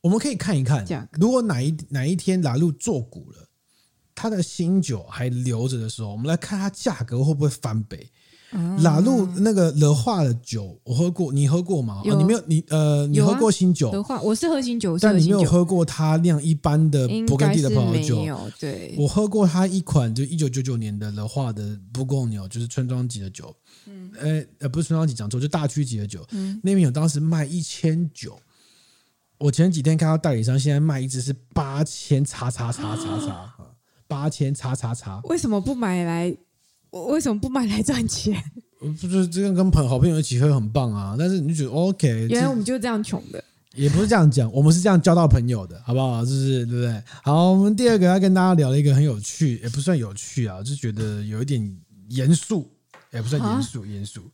[0.00, 3.48] 我们可以看一看，如果哪一哪一天拉路做股了，
[4.14, 8.08] 它的新酒还留着的时候，我们来看它价格会不会翻倍。
[8.82, 12.00] 拉路那个乐化的酒，我喝过，你喝过吗？
[12.04, 12.42] 有哦、你没有？
[12.46, 13.90] 你呃，你喝过新酒？
[13.92, 18.16] 乐化，我是喝新酒，但你没有喝过它酿一般的勃艮第的葡萄酒。
[18.16, 23.54] 没有，对，我喝过它一款，就一九九九年的乐化的布贡牛，就是村庄级的酒。
[23.86, 26.24] 嗯，呃，不是村庄级，讲错，就大区级的酒。
[26.30, 28.38] 嗯，那边有当时卖一千九。
[29.38, 33.54] 我前几天看到代理商现在卖一支是八千叉叉叉叉叉，
[34.08, 35.20] 八千叉叉叉。
[35.24, 36.34] 为什么不买来？
[37.04, 38.34] 为什么不买来赚钱？
[38.78, 42.28] 不是这样跟朋好朋友一起喝很棒啊，但是你就觉得 OK？
[42.28, 43.42] 原来我们就是这样穷的，
[43.74, 46.22] 也不是这样讲，我们是这样交到朋友的，好不好？
[46.22, 47.02] 就是对不对？
[47.22, 51.76] 好，我们第二个要跟大家聊一个很有趣，也不算有趣啊，就觉得有一点
[52.10, 52.70] 严肃，
[53.12, 54.30] 也不算严肃，严肃。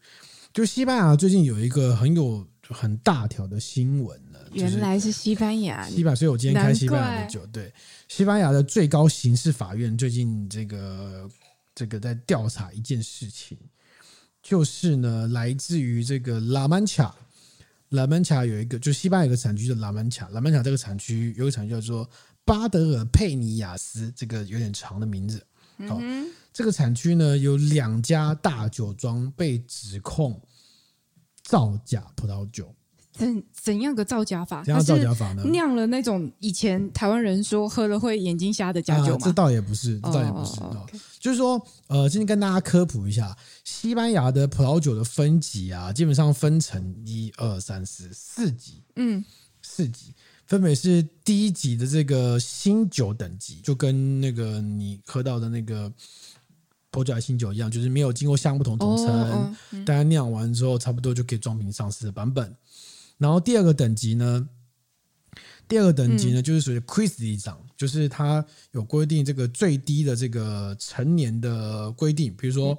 [0.53, 7.73] 就西班牙最近有一个很有很大条的新闻呢，原来是西班牙，西班牙，所以我今天开西班牙的酒，对，
[8.09, 11.31] 西班牙的最高刑事法院最近这个。
[11.75, 13.59] 这个在调查一件事情，
[14.43, 17.17] 就是呢，来自于这个拉曼卡，
[17.91, 22.09] 拉曼卡有一个，就西班牙有个产区叫拉曼卡，拉曼卡这个产区有个产区叫做
[22.45, 25.45] 巴德尔佩尼亚斯，这个有点长的名字。
[25.89, 26.01] 好，
[26.53, 30.41] 这个产区呢有两家大酒庄被指控
[31.43, 32.75] 造假葡萄酒。
[33.13, 34.65] 怎怎样个造假法？
[34.65, 35.45] 怎样造假法呢？
[35.51, 39.19] 酿了那种以前台湾人说喝了会眼睛瞎的假酒吗？
[39.21, 40.61] 啊，这倒也不是，这倒也不是。
[40.61, 41.01] Oh, okay.
[41.21, 49.23] 就是说，呃，今天跟大家科普一下，西班牙的葡萄酒的分级啊，基本上分成一二三四四级，嗯，
[49.61, 50.15] 四级
[50.47, 55.93] 分别是第一级的这个新酒等级，就跟那个你喝到的那个
[56.91, 62.57] 波尔新酒一样，就是没有经过橡木桶总陈，大家酿完之后差不多就可以装瓶上市的版本。
[63.23, 64.49] 然后第二个等级呢，
[65.69, 72.77] 第二个等级呢，嗯、就是属于 Cristallizzant，就是它有规定这个最低的这个成年的规定，比如说，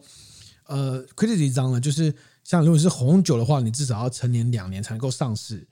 [0.67, 5.65] 嗯、呃，Cristallizzant 呢，就是像如果是红酒的话，你至少要成年两年才能够上市，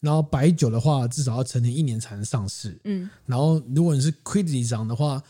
[0.00, 5.22] 然后白酒的话，至少要成年一年才能上市，嗯，然后如果你是 Cristallizzant 的话，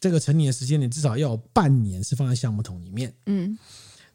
[0.00, 3.58] 这个成年时间你至少要有半年是放在橡木桶里面，嗯，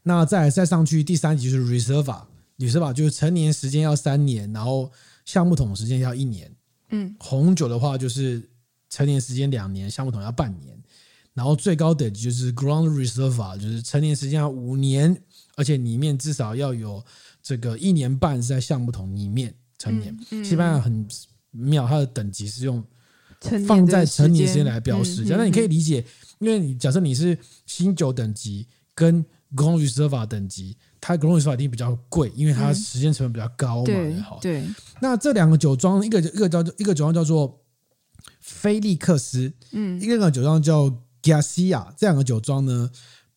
[0.02, 2.24] 那再再上去第三级就是 Reserva。
[2.58, 4.90] 女士吧，就是成年时间要三年，然后
[5.26, 6.50] 橡木桶时间要一年。
[6.90, 8.42] 嗯，红酒的话就是
[8.90, 10.78] 成年时间两年，橡木桶要半年，
[11.34, 15.22] 然后最高等级就是 Ground reserve，就是成年时间要五年，
[15.56, 17.04] 而且里面至少要有
[17.44, 20.16] 这个一年半是在橡木桶里面成年。
[20.32, 21.06] 嗯嗯、西班牙很
[21.52, 22.82] 妙，它的等级是用
[23.68, 26.06] 放在成年时间来标示，那、你可以理解，
[26.40, 30.78] 因为你假设你是新酒等级跟 Ground Reserve 等级。
[31.06, 33.86] 它的 Grand Reserva 一定比较贵，因为它时间成本比较高嘛。
[33.86, 34.68] 对对。
[35.00, 37.62] 那这两个酒庄，一个一个叫做一个酒庄叫做
[38.40, 40.90] 菲利克斯，嗯，一个酒庄叫
[41.22, 41.94] Garcia。
[41.96, 42.90] 这两个酒庄呢，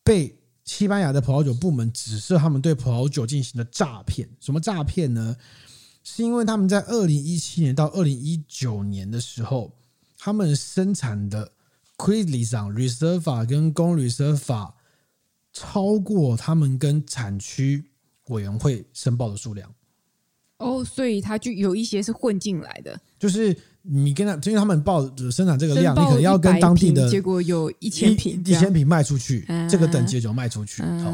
[0.03, 4.27] 被西班牙的葡萄酒部门指涉他们对葡萄酒进行了诈骗。
[4.39, 5.35] 什么诈骗呢？
[6.03, 9.71] 是因为他们在二零一七年到二零一九年的时候，
[10.17, 11.51] 他们生产的
[11.97, 14.71] Cristallizzant Reserva 跟 Grand Reserva
[15.59, 17.83] 超过他们跟产区
[18.29, 19.69] 委员会申报的数量
[20.59, 22.97] 哦，所以他就有一些是混进来的。
[23.17, 30.81] 就是你跟他，因为他们报生产这个量，你可能要跟当地的结果有一千瓶，一千瓶卖出去，这个等级就卖出去。
[30.81, 31.13] 好，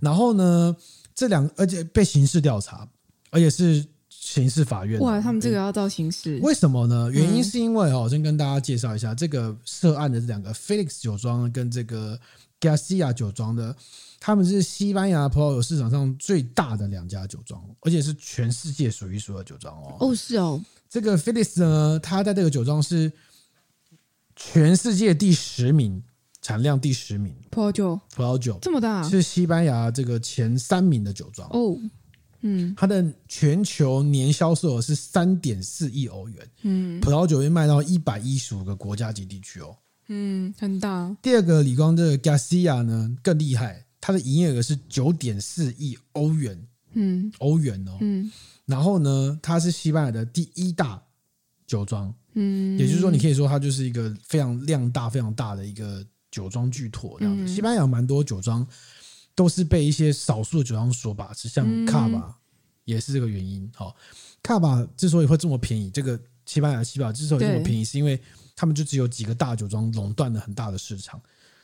[0.00, 0.76] 然后呢，
[1.14, 2.86] 这两而且被刑事调查，
[3.30, 5.00] 而且是刑事法院。
[5.00, 6.38] 哇，他们这个要到刑事？
[6.42, 7.10] 为什么呢？
[7.10, 12.18] 原因是因为哦，我先跟大家介绍一下这个涉案的这两个 Felix 酒庄跟这个。
[12.60, 13.76] Garcia 酒庄的，
[14.18, 19.96] 他们是西班牙葡萄酒市场上最大的两家酒庄，而且是全世界数一数二酒庄哦。
[20.00, 20.62] 哦，是哦。
[20.88, 23.12] 这个 Felix 呢，他在这个酒庄是
[24.34, 26.02] 全世界第十名，
[26.40, 27.36] 产量第十名。
[27.50, 31.76] 葡萄酒，葡萄酒这么大，是西班牙这个前三名的酒庄哦。
[32.40, 36.50] 嗯，它的全球年销售额是三点四亿欧元。
[36.62, 39.76] 嗯，葡萄酒会卖到一百一十五个国家级地区哦。
[40.08, 41.16] 嗯，很大。
[41.20, 48.30] 第二个李光的 Garcia 呢更厉害，它的营业额是九点四亿欧元，嗯，欧元哦，嗯，
[48.66, 51.02] 然后呢，它是西班牙的第一大
[51.66, 57.42] 酒庄，嗯，也就是说，你可以说它就是一个非常量大、非常大的一个酒庄巨头这样子。
[57.42, 58.64] 嗯、西班牙蛮多酒庄
[59.34, 62.36] 都是被一些少数的酒庄所把持，像卡巴
[62.84, 63.68] 也是这个原因。
[63.74, 63.96] 好，
[64.40, 68.20] 卡巴之所以会这么便宜，这个西班牙的西巴之所以这么便宜，是因为。
[68.56, 71.20] 他们就只有几个大酒庄垄断了很大的市场，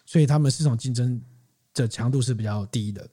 [0.06, 1.20] 所以他们市场竞争
[1.74, 3.08] 的强度是比较低的，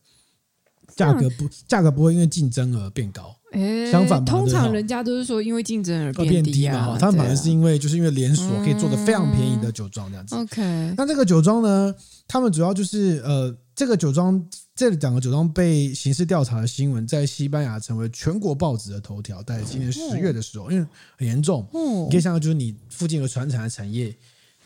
[0.95, 3.35] 价格不价格不会因为竞争而变高。
[3.53, 10.35] 欸、相反，通常人家都是说因为竞争而变低，嘛，哈，他们反而是因为就是因为连锁可以做的非常便宜的酒庄这样子。
[10.35, 11.95] 嗯、OK，那这个酒庄呢，
[12.27, 20.85] 他们主要就是呃，这个酒庄这两个酒庄被刑事调查的新闻，在西班牙成为全国报纸的头条，在今年十月的时候，哦、因为
[21.17, 24.13] 很严重，嗯、你可以想到就是你附近有传产的产业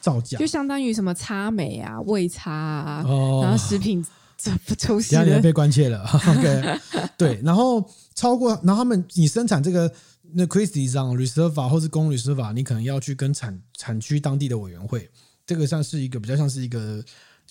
[0.02, 4.04] 造假，就相当于什么擦美啊、味擦啊，哦、然后食品。
[4.36, 5.16] 这不抽血？
[5.16, 6.04] 家里被关切了。
[6.10, 6.80] OK，
[7.16, 9.90] 对，然后超过，然后他们你生产这个
[10.34, 15.08] 那 Cristi 上 Reserva 或是公 Reserva，你可能要去跟产产区当地的委员会，
[15.46, 17.02] 这个像是一个比较像是一个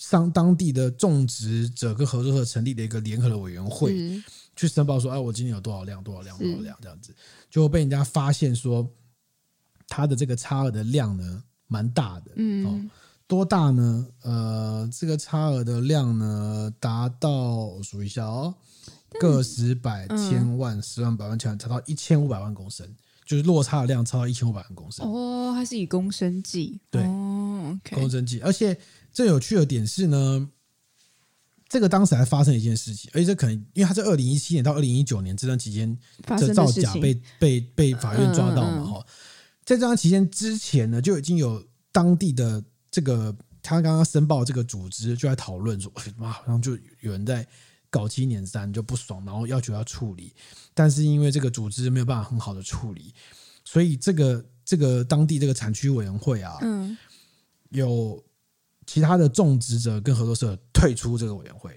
[0.09, 4.23] 商当地的种植者跟合作社成立的一个联合的委员会，是
[4.55, 7.15] 去申报说，哎，我今年有多少量，多少量，多少量这样子，
[7.49, 8.85] 就被人家发现说，
[9.87, 12.65] 它的这个差额的量呢，蛮大的，嗯。
[12.65, 12.89] 哦
[13.25, 14.05] 多大呢？
[14.21, 18.53] 呃，这个差额的量呢，达到我数一下哦，
[19.19, 22.85] 个十百千万十万百万千万，达到一千五百万公升，
[23.25, 25.09] 就是落差的量超到一千五百万公升。
[25.09, 28.39] 哦，它是以公升计，对，哦 okay、公升计。
[28.41, 28.77] 而且
[29.13, 30.49] 最有趣的点是呢，
[31.69, 35.97] 这个当时还发生了一件事情，而且这可能因为他是二零一七年到二零一九年这段期间，
[36.37, 37.21] 这造假被。
[37.39, 39.05] 被被法院抓到嘛哈，
[39.63, 42.63] 在这段期间之前呢，就已经有当地的。
[42.91, 47.43] 这个他刚刚申报这个组织就在讨论说，妈，好像就有人在
[47.89, 50.31] 搞七年三就不爽，然后要求要处理，
[50.75, 53.11] 但是因为这个组织没有办法很好的处理，
[53.65, 56.95] 所以这个这个当地这个产区委员会啊，嗯，
[57.69, 58.23] 有
[58.85, 61.71] 其他的种植者跟合作社退出这个委员会，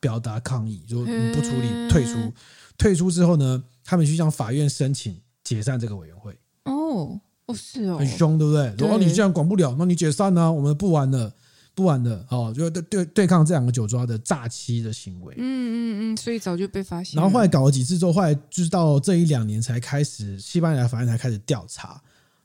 [0.00, 2.32] 表达抗议，就你不处理退出，
[2.78, 6.38] 退出之后呢，他们去向法院申请解散这个委员会。
[6.64, 7.20] 哦。
[7.46, 8.74] 哦，是哦，很凶，对不对？
[8.76, 10.50] 如果你既然管不了，那你解散呢、啊？
[10.50, 11.32] 我们不玩了，
[11.76, 15.32] 不玩了，哦，就对对对抗这两个酒庄的诈欺的行为。
[15.38, 17.14] 嗯嗯嗯，所以早就被发现。
[17.14, 22.02] 然后后来搞了几次之后，后来就是到这一两年才开始，西班牙法院才开始调查，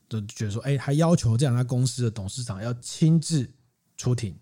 [0.08, 3.50] 就觉得说，哎，还要求这两家公司的董事长要亲自
[4.02, 4.34] 出庭。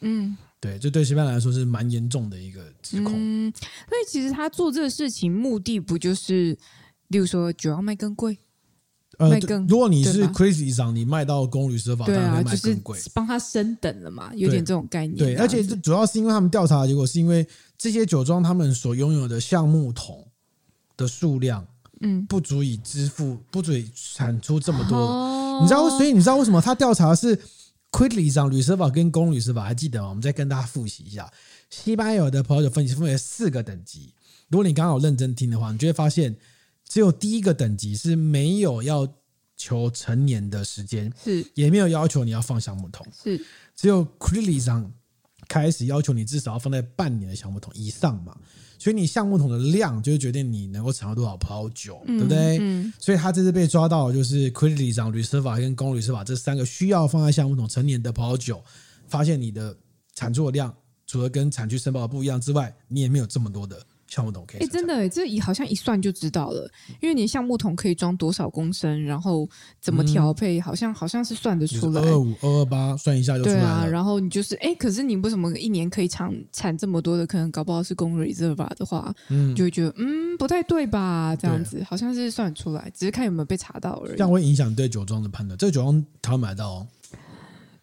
[0.00, 3.12] 嗯，对，这对西班牙来说是蛮严重的一个指控。
[3.14, 3.52] 嗯，
[3.88, 6.58] 所以其实他做这个事情目的不就是，
[7.08, 8.36] 例如说酒要卖更贵。
[9.18, 15.16] 呃，如果你是 Crazy 上，你卖到公 Reserva，当然会卖更贵，帮他升等了嘛，有点这种概念。
[15.16, 17.46] 对，而且这主要是因为他们调查的结果是因为
[17.78, 20.26] 这些酒庄他们所拥有的橡木桶
[20.96, 21.64] 的数量，
[22.00, 24.98] 嗯，不足以支付，不足以产出这么多。
[24.98, 27.14] 哦、你知道，所以你知道为什么他调查
[27.98, 29.62] 的是 Cristi 上 Reserva 跟公 Reserva？
[29.62, 30.08] 还记得吗？
[30.08, 31.32] 我们再跟大家复习一下，
[31.70, 34.14] 西班牙的葡萄酒分级分为四个等级。
[34.48, 36.36] 如果你刚好认真听的话，你就会发现。
[36.86, 39.08] 只有第一个等级是没有要
[39.56, 43.42] 求成年的时间，是也没有要求你要放橡木桶，是
[43.74, 44.92] 只有 Cristi 上
[45.48, 48.36] 开始要求你至少要放在半年的橡木桶以上嘛，
[48.84, 52.58] 所以你橡木桶的量就是决定你能够产出多少葡萄酒，嗯、对不对？
[52.60, 58.62] 嗯，所以他这次被抓到的就是 Cristi 上 reserve 跟公 Reserva 这三个需要放在橡木桶成年的葡萄酒，
[59.08, 59.74] 发现你的
[60.14, 60.74] 产出的量
[61.06, 63.80] 除了跟产区申报的不一样之外，你也没有这么多的。
[64.06, 69.48] 橡木桶可以，哎，真的，这一好像一算就知道了，因为你橡木桶可以装多少公升，然后
[69.80, 72.00] 怎么调配，好像好像是算得出来。
[72.00, 73.60] 二二五、二二八，算一下就出来了。
[73.62, 77.26] 对啊，然后你就是，哎，可是你为什么一年可以产产这么多的？
[77.26, 81.34] 可能搞不好是公 reserve 的话，嗯，就会觉得嗯不太对吧？
[81.34, 84.16] 这样子好像是算得出来，只是看有没有被查到而已。
[84.16, 85.56] 这样会影响对酒庄的判断。
[85.58, 86.86] 这个酒庄他买到哦，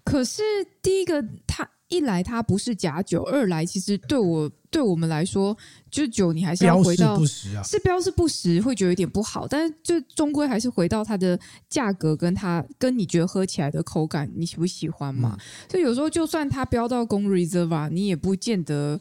[0.04, 0.42] 可是
[0.82, 1.68] 第一个他。
[1.92, 5.56] 一来它不是假酒，二来其实对我对我们来说，
[5.92, 11.38] 就是酒你还是要回到不实啊，是标示不实会觉得有点不好，但是就终归还是回到它的
[11.70, 15.38] 价格跟它跟你觉得喝起来的口感，你喜不喜欢嘛？
[15.38, 18.98] 嗯、所以有时候就算它标到公 reserve，你也不见得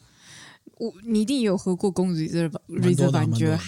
[0.79, 3.59] 我你一定有喝过公 Reserva Reserva，你觉得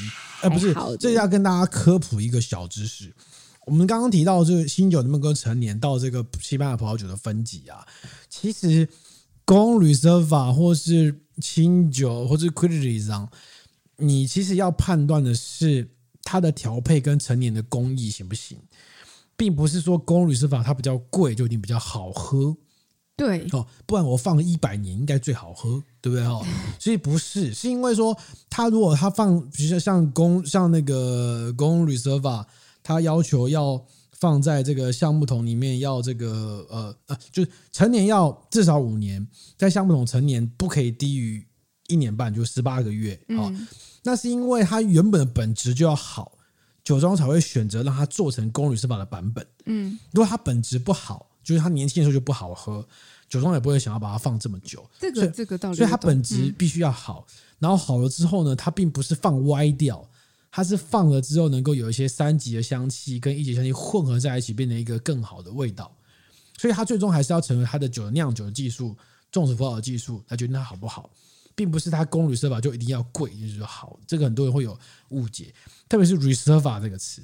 [0.40, 3.14] 哎不是，这要跟大家科普一个小知识。
[3.66, 7.87] 我们刚刚提到这个新酒能不能够陈年到这个西班牙葡萄酒的分级啊，
[8.28, 8.88] 其实。
[9.44, 13.28] 公 Reserva 或是清酒或是 Cristi 上，
[13.96, 15.90] 你其实要判断的是
[16.22, 18.59] 它的调配跟陈年的工艺行不行，
[19.37, 22.57] 并不是说公 Reserva 它比较贵就一定比较好喝。
[23.16, 26.44] 对哦，不然我放一百年应该最好喝，对不对哦？
[26.78, 28.16] 所以不是，是因为说
[28.48, 32.44] 它如果它放，比如说像公像那个公 Reserva，
[32.83, 33.85] 它要求要。
[34.22, 41.44] 放在这个橡木桶里面，要这个呃呃，就是陈年要至少五年，在橡木桶成年不可以低于
[41.88, 43.50] 一年半，就十八个月啊。
[43.50, 43.66] 嗯、
[44.04, 46.38] 那是因为它原本的本质就要好，
[46.85, 49.44] 酒庄才会选择让它做成公 Reserva 的版本。
[49.64, 52.87] 嗯，如果它本质不好，就是它年轻的时候就不好喝，
[53.29, 54.88] 酒庄也不会想要把它放这么久。
[55.00, 60.08] 这个这个道理，所以它本质必须要好，嗯、然后好了之后呢，它并不是放歪掉。
[60.55, 65.90] 它是放了之后能够有一些三级的香气跟一级香气混合在一起，变成一个更好的味道。
[66.59, 68.94] 所以它最终还是要成为它的酒酿酒的技术、
[69.31, 71.11] 种植葡萄的技术来决定它好不好，
[71.55, 73.98] 并不是它供 Reserva 就一定要贵，就是好。
[74.07, 74.79] 这个很多人会有
[75.09, 75.55] 误解，
[75.88, 77.23] 特别是 Reserva 这个词，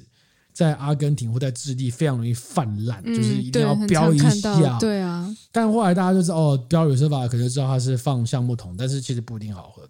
[0.51, 4.79] 在阿根廷或在智利非常容易泛滥，嗯、就是一定要标一下。
[4.79, 9.87] 对啊，但后来大家就知道哦，标 Reserva 可能就知道它是放橡木桶，但是其实不一定好喝。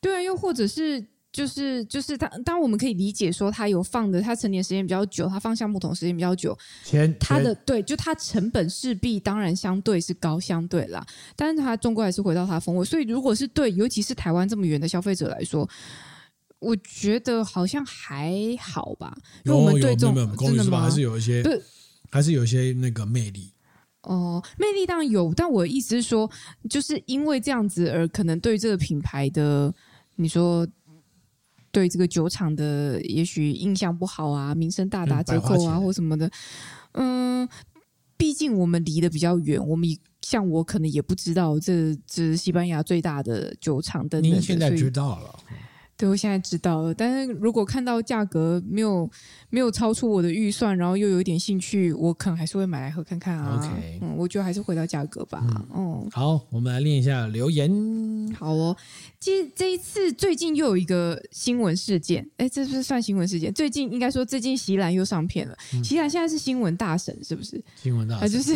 [0.00, 1.06] 对啊，又或者是。
[1.30, 11.04] 就是就是他，当我们可以理解说，他有放的，他成年时间比较久，他放橡木桶时间比较久，钱他的对，就他成本势必当然相对是高，相对啦，
[11.36, 12.84] 但是他终归还是回到他风味。
[12.84, 15.68] 所以如果是对，尤其是台湾这么远的消费者来说，
[16.60, 19.14] 我觉得好像还好吧，
[19.44, 20.82] 因为我们对这种真的吗？
[20.82, 21.60] 还是有一些，对，
[22.10, 23.52] 还是有一些那个魅力。
[24.02, 26.28] 哦，魅力当然有，但我的意思是说，
[26.70, 29.72] 就是因为这样子而可能对这个品牌的
[30.16, 30.66] 你说。
[31.70, 36.30] 对这个酒厂的也许印象不好啊，名声大打折扣啊，或什么的。
[36.92, 37.48] 嗯，
[38.16, 39.88] 毕竟我们离得比较远，我们
[40.22, 44.20] 像我可能也不知道这这是西班牙最大的酒厂的。
[44.20, 45.38] 您现在知道了。
[45.98, 49.10] 对，我现在知道了，但是如果看到价格没有
[49.50, 53.58] 没有超出我的预算，然后又有一点兴趣，我可能还是会买来喝看看啊。
[53.58, 55.42] OK，嗯，我觉得还是回到价格吧。
[55.42, 57.68] 嗯，嗯好，我们来念一下留言。
[58.32, 58.76] 好哦，
[59.18, 63.52] 其实这一次最近又有一个新闻事件，哎，这是不是算新闻事件？
[63.52, 65.56] 最近应该说最近席兰又上片了。
[65.82, 67.60] 席兰现在是新闻大神，是不是？
[67.74, 68.54] 新闻大神，啊就是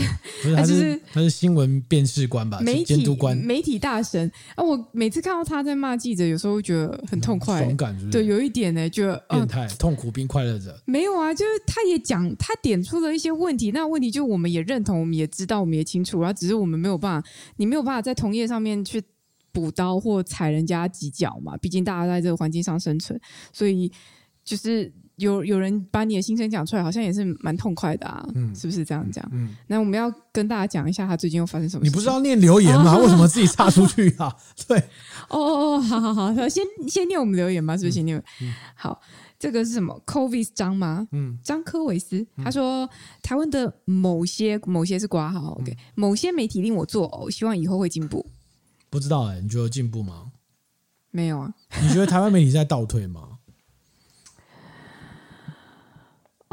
[0.55, 2.61] 他就是他是新闻辨识官吧？
[2.61, 4.62] 媒体监督官，媒体大神啊！
[4.62, 7.32] 我每次看到他在骂记者，有时候会觉得很痛。
[7.33, 8.18] 痛快，爽感是不是？
[8.18, 10.80] 对，有一点呢，就变态、嗯，痛苦并快乐着。
[10.87, 19.03] 没有啊，就是他也讲，他点出了一些问题，那问题就我们也认同，我们也知道，我们也清楚，然后只是我们没有办法，你没有办法在同业上面去
[19.53, 21.57] 补刀或踩人家几脚嘛。
[21.57, 23.20] 毕竟大家在这个环境上生存，
[23.53, 23.91] 所以
[24.45, 24.93] 就是。
[25.22, 29.26] 有有人把你的心声讲出来，好像也是蛮痛快的啊，嗯、是不是这样讲？
[29.32, 31.90] 嗯，那我们要跟大家讲一下他最近又发生什么事？
[31.90, 32.96] 你不是要念留言吗？
[32.96, 34.34] 哦、为什么自己插出去啊？
[34.66, 34.76] 对，
[35.28, 38.18] 哦哦哦，好好好，先先念我们留言吧，是不是先念？
[38.42, 39.00] 嗯、好，
[39.38, 41.06] 这个是什么？Covid 张吗？
[41.12, 42.88] 嗯，张科维斯，他说、嗯、
[43.22, 48.26] 台湾的某些某些是瓜号，OK，、嗯、某些媒体令我作呕，希望以后会进步。
[48.90, 50.32] 不知道哎、欸，你觉得进步吗？
[51.10, 51.54] 没有啊？
[51.82, 53.32] 你觉得台湾媒体在倒退吗？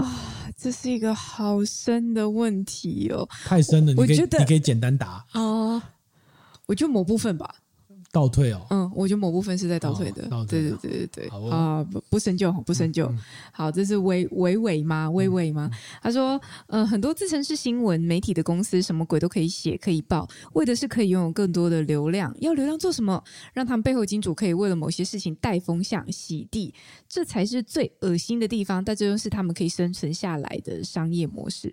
[0.04, 3.94] 啊，这是一个好深的问题哦，太深了。
[3.98, 5.94] 我觉得你可以简单答啊，
[6.68, 7.56] 我就某部分吧。
[8.12, 13.06] 倒退哦，嗯，我觉得某部分是在倒退的，哦、退的对对对对对，啊、哦，不不深究，不深究。
[13.06, 13.20] 嗯嗯、
[13.52, 15.08] 好，这是伟伟伟吗？
[15.12, 15.70] 伟伟吗？
[15.72, 22.36] 嗯、他说，呃，很多自称是新闻媒体的公司，什么鬼都可以写，可以报，为的是可以拥有更多的流量。
[22.40, 23.24] 要流量做什么？
[23.54, 26.74] 让他们背后金主可以为了某些事情带风向、洗地，
[27.08, 28.84] 这才是最恶心的地方。
[28.84, 31.72] 但这就是他们可以生存下来的商业模式。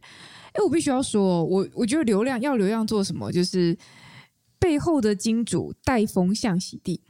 [0.52, 3.32] 哎，我必须要说，我我觉得流量要流量做什么？
[3.32, 3.74] 就是。
[4.58, 7.02] 背后的金主带风向洗地，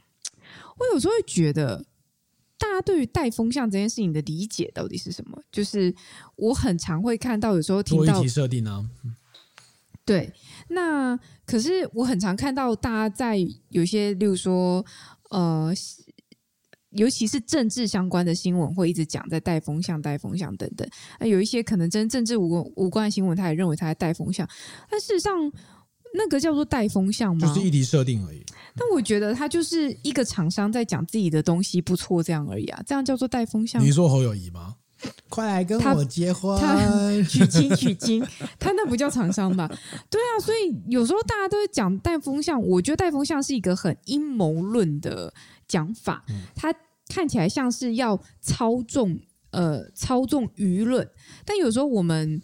[0.77, 1.85] 我有时候会觉得，
[2.57, 5.41] 大家对于带风向这件事情的理解到底是什么？
[5.51, 5.93] 就是
[6.35, 8.89] 我很常会看到，有时候听到设定呢，
[10.05, 10.31] 对，
[10.69, 13.37] 那可是我很常看到大家在
[13.69, 14.85] 有些，例如说，
[15.29, 15.73] 呃，
[16.91, 20.87] 尤其是政治相关的新闻，会一直讲在带风向、带风向等等。
[21.19, 24.47] 那有一些可能真政治无关无关的新闻，他也认为他在带风向，
[24.89, 25.51] 但事实上。
[26.13, 27.47] 那个叫做带风向吗？
[27.47, 28.43] 就是议题设定而已。
[28.75, 33.83] 但我觉得他就是一个厂商在讲自己的东西不错这样而已啊，这样叫做带风向。
[33.83, 34.75] 你说侯友宜吗？
[35.29, 36.59] 快来跟我结婚，
[37.25, 38.23] 娶亲娶亲，
[38.59, 39.67] 他那不叫厂商吧？
[40.09, 45.33] 对啊，所以有时候大家都会讲带风向，我觉得带风向是一个很阴谋论的
[45.67, 46.73] 讲法，它
[47.09, 49.19] 看起来像是要操纵
[49.51, 51.07] 呃操纵舆论，
[51.45, 52.41] 但有时候我们。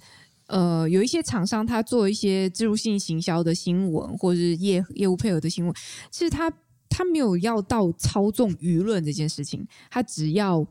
[0.54, 5.74] 呃，有一些厂商他做一些植入性行销的新闻，或者是业业务配合的新闻，
[6.12, 6.52] 其实他
[6.88, 10.64] 他没有要到操纵舆论这件事情，他只要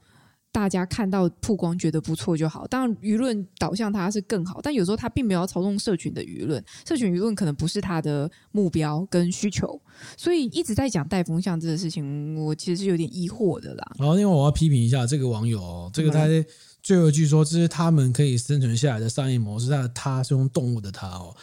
[0.52, 2.64] 大家看到曝光觉得不错就好。
[2.68, 9.80] 当然，舆论导向他是更好，但有时候他并没有要操纵社群的舆论，社群舆论可能不是他的目标跟需求，
[10.16, 13.92] 所以一直在讲带风向这个事情，我其实是有点疑惑的啦。
[13.98, 16.28] 然后，另外我要批评一下这个网友，这个他。
[16.28, 16.46] 嗯
[16.82, 19.70] 最后一句说，这是他们可以生存下来的商业模式。
[19.70, 21.34] 但他是用动物的他哦，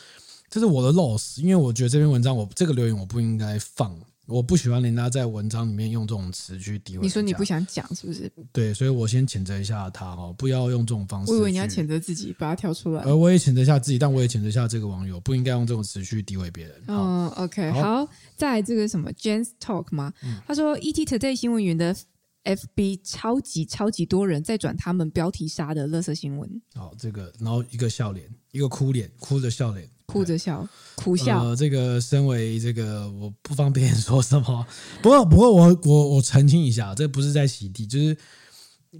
[0.50, 1.40] 这是我的 loss。
[1.40, 7.00] 因为我觉得这篇文章我这个留言我不应该放，我不喜欢人家在文章里面用这种词去诋毁。
[7.02, 8.30] 你说你不想讲是不是？
[8.52, 11.32] 对，所以我先谴责一下他哦，不要用这种方式。
[11.32, 13.02] 我以为你要谴责自己，把他挑出来。
[13.04, 16.76] 而我也谴责一下自己，但我也谴责一下这个网友，不应该用这种词去诋毁别人。
[16.88, 20.12] 嗯，OK，好，在这个什么 James Talk 吗？
[20.22, 21.96] 嗯、他说，ET Today 新闻员的。
[22.44, 26.62] FB 超级超级多人在转他们标题杀的乐色新闻。
[26.74, 31.44] 好，这个然后一个笑脸，一个哭脸，哭着笑脸，哭着笑，苦笑。
[31.44, 34.66] 呃，这个身为这个我不方便 说什么，
[35.02, 38.18] 不过不过我我我澄清一下，这不是在洗地，就是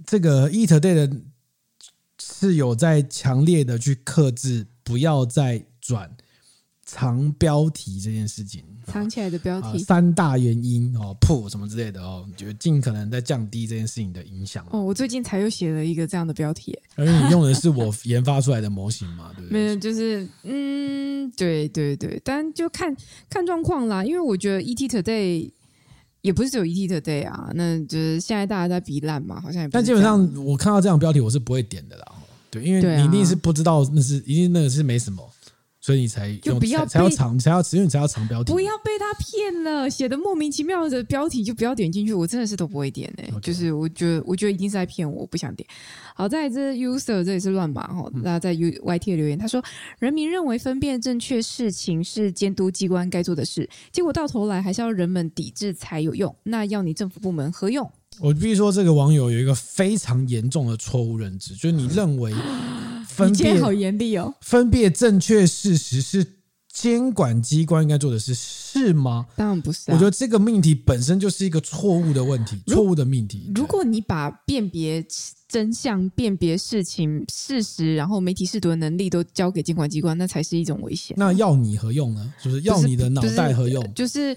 [0.06, 1.16] 这个 ETtoday 的
[2.22, 6.16] 是有在强烈的去克制，不要再转。
[6.92, 14.66] 藏标题这件事情，藏起来的标题，三大原因哦，破什么之类的哦，就尽可能在降低这件事情的影响。
[14.70, 19.30] 哦，我最近才又写了一个这样的标题，而你用的是我研发出来的模型嘛？
[19.36, 19.52] 对不对？
[19.62, 22.94] 没有，就是嗯，对对对，但就看
[23.28, 24.04] 看状况啦。
[24.04, 25.48] 因为我觉得 ET Today
[26.22, 29.68] 也不是只有 ET Today 啊，那就是现在大家在比烂嘛，好像也。
[29.68, 32.04] 但基本上我看到这样标题，我是不会点的啦。
[32.50, 35.24] 对，因为你一定是不知道那是，一定那个是没什么。
[35.90, 38.52] 所以你才用就不要才要长，才要，因为你才要长标题。
[38.52, 42.14] 不要被他骗了，写的莫名其妙的标题就不要点进去。
[42.14, 45.68] 我真的是都不会点哎.就是我觉得我觉得一定是在骗我，我不想点。
[46.14, 49.60] 好在这 user 这也是乱码哈，大家在 U YT 留言，他说
[49.98, 56.32] 人民认为分辨正确事情是监督机关该做的事，结果到头来还是要人们抵制才有用。
[56.44, 57.90] 那要你政府部门何用？
[58.20, 62.32] 我必须说，这个网友有一个非常严重的错误认知，就是你认为
[63.20, 66.26] 分辨好严厉哦，分辨正确事实是
[66.80, 69.26] 监管机关应该做的事，是吗？
[69.36, 69.94] 当然不是、啊。
[69.94, 73.52] 我觉得这个命题本身就是一个错误的问题，错误的命题。
[73.54, 75.04] 如果你把辨别
[75.46, 81.14] 真相、辨别事情事实，然后媒体识读的能力都交给监管机关，那才是一种危险。
[81.18, 82.32] 那要你何用呢？
[82.42, 83.84] 就是要你的脑袋何用？
[83.92, 84.34] 就是。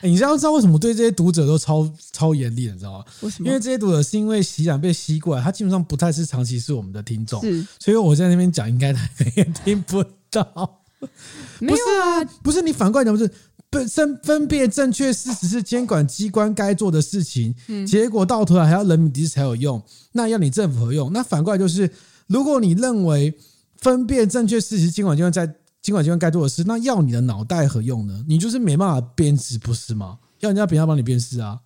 [0.00, 3.04] 欸、你知道知道为什么对这些读者都超超严厉的，你知道吗？
[3.20, 3.46] 为什么？
[3.46, 10.81] 因为这些读者是因为洗染被吸过来，他基本上不太是长期是我们的听众，是，所以我在那边讲，应该他也听不到。
[11.60, 13.30] 没有啊，不是你反过来讲，不是
[13.70, 19.82] 分分分辨正确事实是监管机关该做的事情，嗯、结果到头来还要人民抵制才有用，
[20.12, 21.12] 那要你政府何用？
[21.12, 21.90] 那反过来就是，
[22.26, 23.34] 如果你认为
[23.78, 25.54] 分辨正确事实，监管机关在。
[25.82, 28.24] 监管机关该做的事，那要你的脑袋何用呢？
[28.28, 30.16] 你就是没办法辨识，不是吗？
[30.38, 31.58] 要人家别人帮你辨识啊！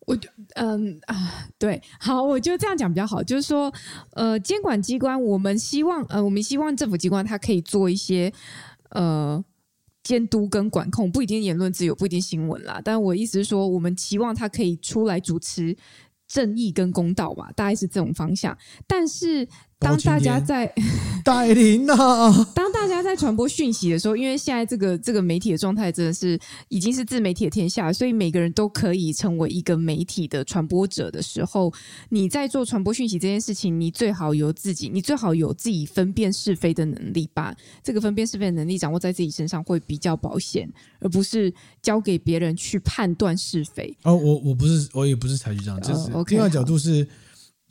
[0.00, 3.22] 我就嗯啊，对，好，我就这样讲比较好。
[3.22, 3.72] 就是说，
[4.12, 8.32] 呃，监管机关，我们希望，呃，我们希望政府机关它可以做一些
[8.90, 9.44] 呃
[10.02, 12.80] 监督跟管控，不一定言论自由，不一定新闻啦。
[12.84, 15.76] 但我意思是说，我们期望它可以出来主持
[16.26, 18.56] 正义跟公道吧，大概是这种方向。
[18.86, 19.48] 但是。
[19.84, 20.72] 当大家在
[21.22, 31.72] 带领啊， 当大家在传播讯息的时候，因为现在这个这个媒体的状态真的是已经是自媒体的天下，所以每个人都可以成为一个媒体的传播者的时候，
[32.08, 40.68] 你在做传播讯息这件事情，你最好有自己，你最好有自己分辨是非的能力，把这个分辨是非的能力掌握在自己身上会比较保险，
[41.00, 43.94] 而不是交给别人去判断是非。
[44.04, 47.06] 哦，我我不是，我也不是采取这样，就是另外角度是，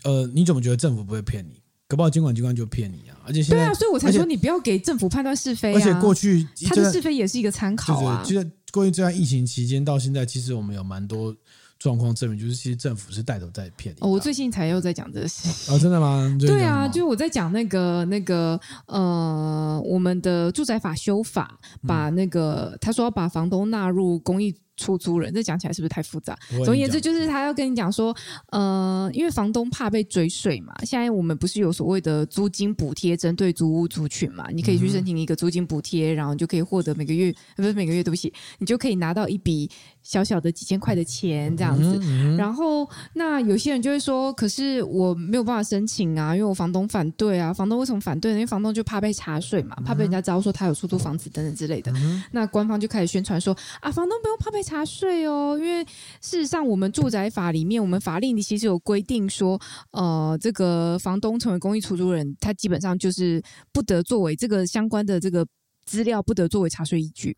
[0.03, 1.62] 呃，你怎么觉得政府不会骗你？
[1.93, 3.13] 搞不好监管机关就骗你啊！
[3.23, 5.75] 而且现在对啊，所以我才说你不要给政府判断是非啊。
[5.75, 8.23] 而且过去他的是非也是一个参考啊。
[8.25, 11.35] 就在过去这段疫情期间到现在，其实我们有蛮多
[11.77, 13.99] 状况证明，就是其实政府是带头在骗你。
[14.01, 16.35] 哦，我最近才又在讲这个事哦，真的吗？
[16.41, 24.55] 对啊，就我在讲那个那个呃，我们的住宅法修法，把那个、嗯、他说要把房东纳入公益。
[24.75, 26.37] 出租人，这讲起来是不是太复杂？
[26.65, 28.15] 总而言之，就是他要跟你讲说，
[28.51, 30.73] 呃，因为房东怕被追税嘛。
[30.83, 34.47] 现在我们不是有所谓的租金补贴，针对租屋族群嘛？
[34.51, 39.69] 你可以去申请一个租金补贴，然后你就可以获得每个月，不是每个月，对不起，你就可以拿到一笔
[40.01, 41.99] 小小的几千块的钱这样子。
[42.35, 47.53] 然后，那有些人就会说，可是我没有办法申请啊，因为我房东反对啊。
[47.53, 48.39] 房东为什么反对呢？
[48.39, 51.93] 因为房东就怕被查税嘛，怕被人家知道说他有出租房子等等之类的。
[52.31, 54.62] 那官方就开始宣传说啊，房东不用怕被。
[54.63, 55.83] 查税哦，因为
[56.21, 59.59] 事实上，我们住宅法里面，我们法令里其实有规定说，
[59.91, 65.45] 呃，这个房东成为公益出租人，他基本上就是不得作为这个相关的这个
[65.85, 67.37] 资料，不得作为查税依据。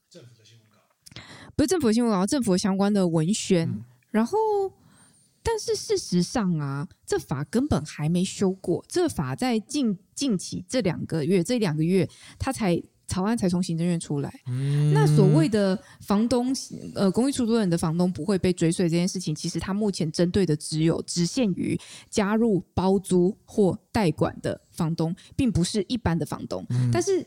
[1.55, 3.84] 不是政府的新闻稿，政府相关的文宣。
[4.11, 4.38] 然后，
[5.41, 12.07] 但是事实上啊，这法根本还没修过，这法在近近期这两个月，这两个月
[12.39, 12.82] 他才。
[13.08, 16.53] 草案才从行政院出来，嗯、那所谓的房东
[16.95, 21.80] 呃，公寓出租人的房东不会被追税这件事情，其实他目前针对的只有只限于
[22.10, 26.66] 加入包租或代管的房东，并不是一般的房东。
[26.70, 27.26] 嗯、但是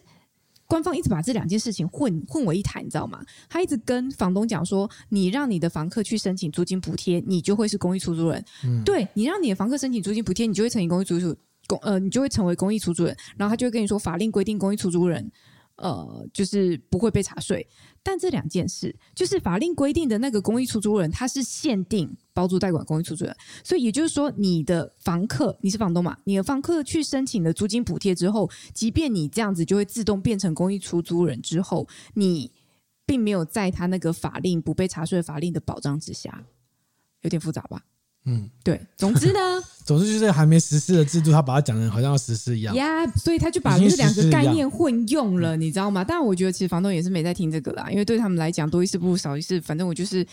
[0.66, 3.24] 官方一直把这两件事情混混为一谈，你知道吗？
[3.49, 8.45] 他一直跟房东讲说，你让你的房客去申请租金补贴，你就会是公益出租人。
[8.64, 11.35] 嗯、对，你让你的房客申请租金补贴，你就会成为公益出租
[11.66, 13.16] 公呃，你就会成为公益出租人。
[13.37, 15.31] 然后他就会跟你说，法令规定公益出租人。
[15.79, 17.66] 呃，就是不会被查税。
[18.03, 26.16] 但这两件事，就是法令规定的那个公益出租人，他是限定包租代管公益出租人，所以也就是说，你的房客，你是房东嘛？
[26.24, 32.51] 你的房客去申请了租金补贴之后，即便你这样子就会自动变成公益出租人之后，你
[33.05, 36.47] 并没有在他那个法令不被查税法令的保障之下，
[37.22, 37.85] 有点复杂吧？
[38.29, 38.81] 嗯，对。
[38.97, 39.39] 总之呢，
[39.85, 42.74] 总之就是还没实施的制度，他把它讲的好像要实施一样。
[42.74, 46.05] 呀，yeah, 所以他就把这两个概念混用了，你知道吗？
[46.05, 49.61] 但我觉得其实房东也是没在听这个啦，因为对他们来讲，多一事不如少一事。
[49.61, 50.26] 反正我就是。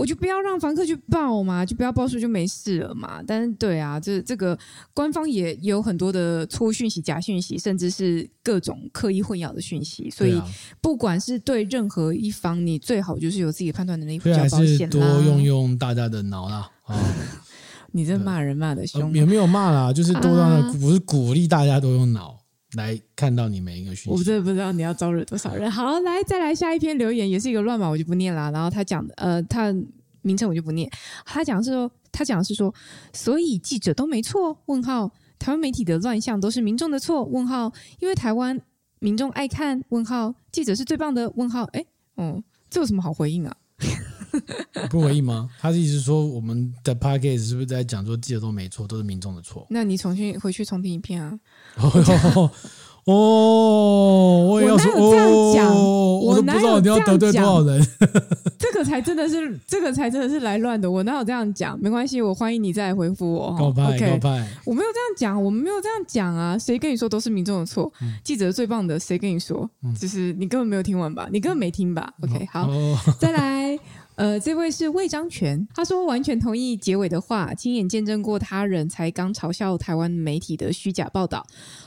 [0.00, 3.22] 我就不要让房客去报嘛，就不要报税就没事了嘛。
[3.26, 4.58] 但是对啊，这这个
[4.94, 10.08] 官方也有很多的错误讯息、假讯息，甚至是各种刻意混淆的讯息。
[10.08, 10.40] 所以
[10.80, 14.90] 不管是对任何一方，你最好就是有自己的判断能力，比较保险啦。
[14.90, 16.70] 多用用大家的脑啦。
[16.84, 16.96] 啊，
[17.92, 22.39] 你这骂人骂的凶，也没有骂啦，就是多让，不是鼓励大家都用脑。
[22.74, 25.70] 来看到你每一个讯息，我真的不知道你要招惹多少人。
[25.70, 28.50] 好，来再来下一篇留言，也是一个乱码，我就不念了。
[28.52, 29.74] 然后他讲的，呃，他
[30.22, 30.88] 名称我就不念。
[31.24, 32.72] 他讲的是说，他讲的是说，
[33.12, 34.56] 所以记者都没错？
[34.66, 37.24] 问号，台湾媒体的乱象都是民众的错？
[37.24, 38.60] 问号，因为台湾
[39.00, 39.82] 民众爱看？
[39.88, 41.28] 问号，记者是最棒的？
[41.36, 43.56] 问号，哎，哦，这有什么好回应啊？
[44.90, 45.48] 不回应吗？
[45.60, 49.66] 他的意思是说，我们的 p a c k a g e 是不是在讲说记者都没错，都是民众的错？
[49.70, 51.38] 那你重新回去重听一遍啊！
[53.06, 55.74] 哦，我也要说，我哪有这样讲？
[55.74, 57.82] 哦、我都不知道你要得罪多少人。
[58.58, 60.88] 这个才真的是，这个才真的是来乱的。
[60.88, 61.80] 我哪有这样讲？
[61.80, 63.56] 没关系，我欢迎你再来回复我。
[63.58, 66.58] 告白，告白，我没有这样讲，我们没有这样讲啊！
[66.58, 67.90] 谁跟你说都是民众的错？
[68.02, 69.68] 嗯、记者最棒的，谁跟你说？
[69.82, 71.26] 嗯、就是你根本没有听完吧？
[71.32, 73.78] 你根本没听吧？OK，好，哦、再来。
[74.20, 81.42] 呃，这位是魏章全，他说完全同意结尾的话，亲眼见证过他人才刚嘲笑台湾媒体的虚假报道，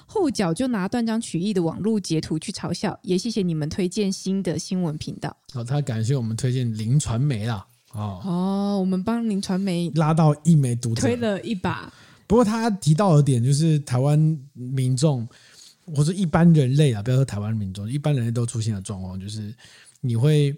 [0.08, 5.38] 后脚就拿断章取义的网络截图去嘲笑，也谢谢你们推荐新的新闻频道。
[5.54, 7.64] 好，他感谢我们推荐林传媒啦。
[7.92, 11.94] 哦哦，我们帮林传媒拉到一枚读者推了一把。
[12.26, 14.18] 不过他提到的点就是台湾
[14.54, 15.28] 民众，
[15.96, 19.54] 或者一般人类啊，不要说台湾民众，一般人类都出现的状况，就是
[20.02, 20.52] 你会。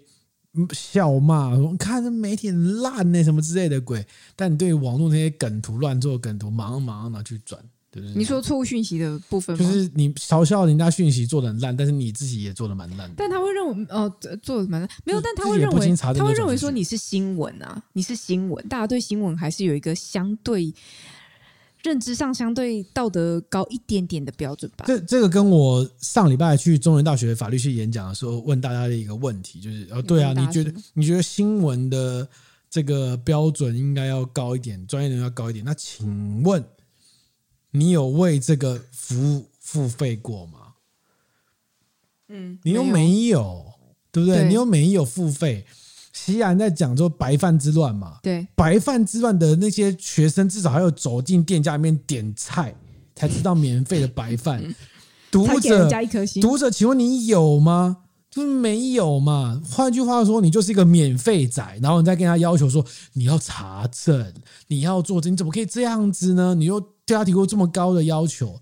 [0.72, 4.04] 笑骂说：“看这媒体很烂呢，什么之类的鬼。”
[4.34, 8.16] 但你对网络那些梗图乱做梗图，马上马上拿去转，对不对？
[8.16, 13.14] 你说错误讯息的部分，就是你嘲笑人家讯息做的很烂，但是你自己也做的蛮烂的。
[13.16, 20.72] 但他会认为，哦，做的蛮烂，没有，但他会认为，他会认为说你是新闻啊，你是新闻，大家对新闻还是有一个相对。
[21.86, 24.84] 认知上相对道德高一点点的标准吧。
[24.88, 32.28] 这这个跟我上礼拜去中原大学法律系演讲的时候问大家的一个问题，就是哦，对啊，你觉得你觉得新闻的
[32.68, 35.64] 这个标准应该要高一点，专业人要高一点？
[35.64, 36.64] 那请问
[37.70, 40.74] 你有为这个服务付费过吗？
[42.28, 43.64] 嗯，你又没有，
[44.10, 44.38] 对不对？
[44.38, 45.64] 对，你又没有付费。
[46.26, 52.74] 西安在讲说白饭之乱嘛，对，白饭之乱的那些学生至少还要走进店家里面点菜，
[53.14, 54.62] 才知道免费的白饭。
[55.30, 55.88] 读者，
[56.40, 57.98] 读者，请问你有吗？
[58.30, 59.62] 就是没有嘛。
[59.70, 64.32] 换句话说，你就是一个免费仔，然后你再跟他要求说你要查证，
[64.66, 66.54] 你要做证，你怎么可以这样子呢？
[66.54, 68.60] 你又对他提出这么高的要求。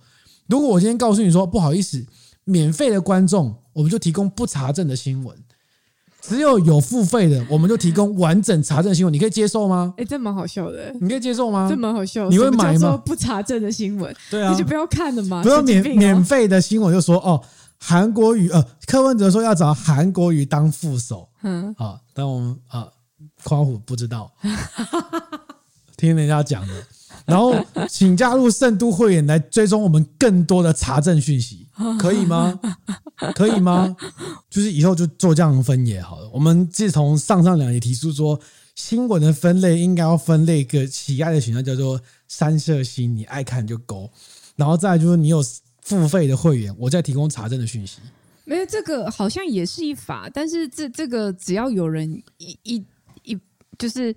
[0.49, 2.05] 如果我今天告诉你说不好意思，
[2.45, 5.37] 免费的观众，我们就提供不查证的新闻。
[6.27, 9.93] 只有有付费的，我们就提供完整查证新闻，你可以接受吗？
[9.99, 10.91] 哎，这蛮好笑的。
[11.01, 11.69] 你可以接受吗？
[11.71, 12.31] 这蛮好笑的。
[12.31, 12.97] 你会买吗？
[13.05, 15.43] 不查证的新闻，对啊，你就不要看了嘛。
[15.43, 17.43] 不要免免费的新闻，就说哦，
[17.79, 22.89] 韩国瑜呃，柯文哲说要找韩国瑜当副手，嗯，啊，但我们啊，
[23.43, 24.33] 夸虎不知道，
[25.97, 26.75] 听人家讲的。
[27.27, 27.55] 然后，
[27.89, 31.67] 请加入圣都会员来追踪我们更多的查证讯息，
[31.99, 32.59] 可以吗？
[33.35, 33.97] 可以吗？
[34.55, 36.31] 就是以后就做这样分也好了。
[36.33, 38.41] 我们自从上上两集提出说，
[38.77, 44.09] 新闻的分类应该要分类一个喜爱的选项，叫做三色星，你爱看就勾。
[44.55, 45.43] 然后再就是你有
[45.83, 47.99] 付费的会员，我再提供查证的讯息。
[48.45, 52.85] 没有这个好像也是一法，但是这这个只要有人一一
[53.25, 53.37] 一
[53.77, 54.15] 就是。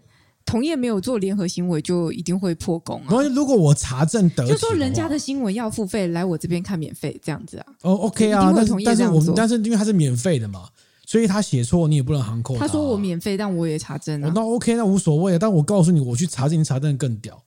[0.47, 3.21] 同业没有做联合行为，就一定会破功啊！
[3.35, 7.65] 如果我查证得，就说人家的新闻要付费，来我这边看免费，这样子啊？
[7.81, 10.69] 哦，OK 啊，但是但是我们但是因为他是免费的嘛，
[11.05, 12.57] 所以他写错你也不能含扣。
[12.57, 14.31] 他说我免费，但我也查证啊。
[14.33, 15.37] 那 OK，那无所谓啊。
[15.37, 17.43] 但我告诉你，我去查证，查证更屌。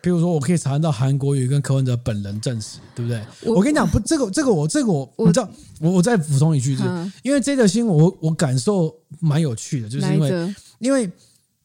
[0.00, 3.20] 比如说，我可以查证到韩国瑜跟柯文哲本人证实，对不对？
[3.42, 5.50] 我，我跟你讲，不，这个这个我这个我我知道，
[5.80, 11.10] 我我再补充一句，就是因为这个新闻我我感受蛮有趣的，就是因为因为。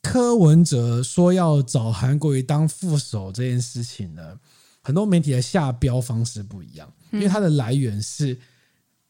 [0.02, 4.40] 柯文哲说要找韩国瑜当副手这件事情呢，
[4.82, 8.40] 很多媒体的下标方式不一样，因为它的来源是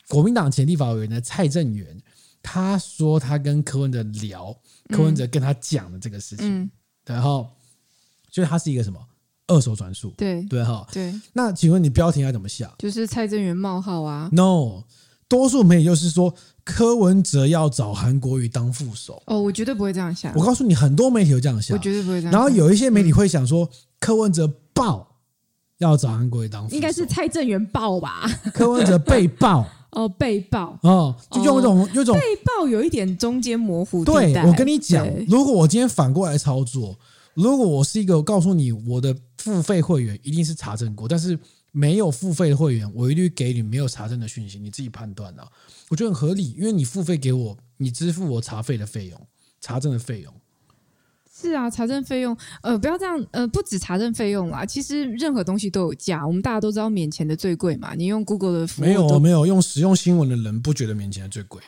[0.08, 2.02] 国民党前立法委员的蔡正元，
[2.42, 4.56] 他说他跟柯文哲聊，
[4.90, 6.72] 柯文哲跟他讲的这个事情，嗯，
[7.06, 7.48] 然后
[8.32, 9.00] 所以他是一个什么
[9.48, 10.14] 二手转述？
[10.18, 11.14] 对对哈，对。
[11.34, 12.74] 那请问你标题要怎么下？
[12.80, 14.84] 就是蔡正元冒号啊？No，
[15.28, 16.34] 多数媒体就是说
[16.70, 19.22] 柯文哲要找韩国瑜当副手。
[19.26, 20.34] 哦，我绝对不会这样想。
[20.36, 22.34] 我告诉你，很多媒体有这样想，我绝对不会这样想。
[22.34, 25.16] 然后有一些媒体会想说，柯文哲爆
[25.80, 28.30] 要找韩国瑜当副手，应该是蔡正元爆吧？
[28.54, 29.68] 柯文哲被爆。
[29.92, 34.06] 哦，被爆哦，就用一种、哦、有一种被爆有一点中间模糊。
[34.06, 36.96] 对，我跟你讲，如果我今天反过来操作，
[37.34, 41.38] 如果我是一个我告诉你我的付费会员一定是查证过，但是
[41.72, 45.48] 没有付费的会员，我一律给你没有查证的讯息，你自己判断啊。
[45.90, 49.28] 我觉得很合理，因为你付费给我，你支付我查费的费用、
[49.60, 50.34] 查证的费用。
[51.42, 56.28] 是啊，查证费用，呃，不要这样，呃，不止查证费用啦，其实任何东西都有价。
[56.28, 61.62] 我们大家都知道免钱的最贵嘛，你用 Google 的服务没有没有用实用新闻的人不觉得免钱的最贵，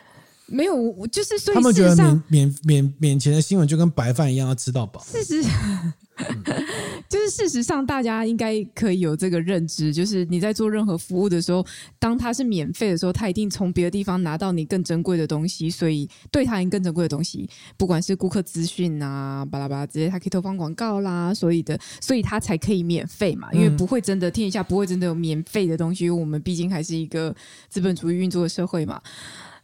[0.46, 5.02] 没有，我就是所以他们觉得免免免免钱的新闻就跟白饭一样要吃到饱。
[5.04, 5.94] 事实上。
[7.10, 11.66] 就是事实上，大家应该可以有这个认知，就是你在做任何服务的时候，
[12.00, 27.36] 当它是免费的时候，它一定从别的地方拿到你更珍贵的东西，所以对他更珍贵的东西，不管是顾客资讯啊，巴拉巴拉直接它可以投放广告啦，所以的，所以它才可以免费嘛，因为不会真的天下不会真的有免费的东西，因为我们毕竟还是一个
[27.68, 29.02] 资本主义运作的社会嘛。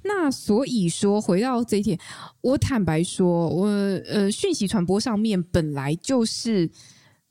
[0.04, 2.00] 那所以说，回到这一点，
[2.41, 6.70] 我坦白说，我呃，讯息传播上面本来就是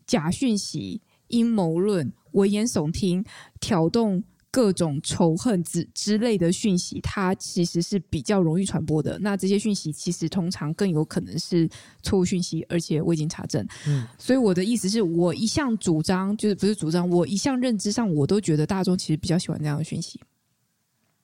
[0.06, 3.24] 假讯息、阴谋论、危言耸听、
[3.60, 9.18] 挑动各种仇恨之之类的讯息，它其实是比较容易传播的。
[9.20, 11.68] 那这些讯息其实通常更有可能是
[12.02, 13.66] 错误讯息，而且未经查证。
[13.86, 20.20] 嗯，所以我的意思是我一向主张，就是不是主张，我一向认知上，我都觉得大众其实比较喜欢这样的讯息。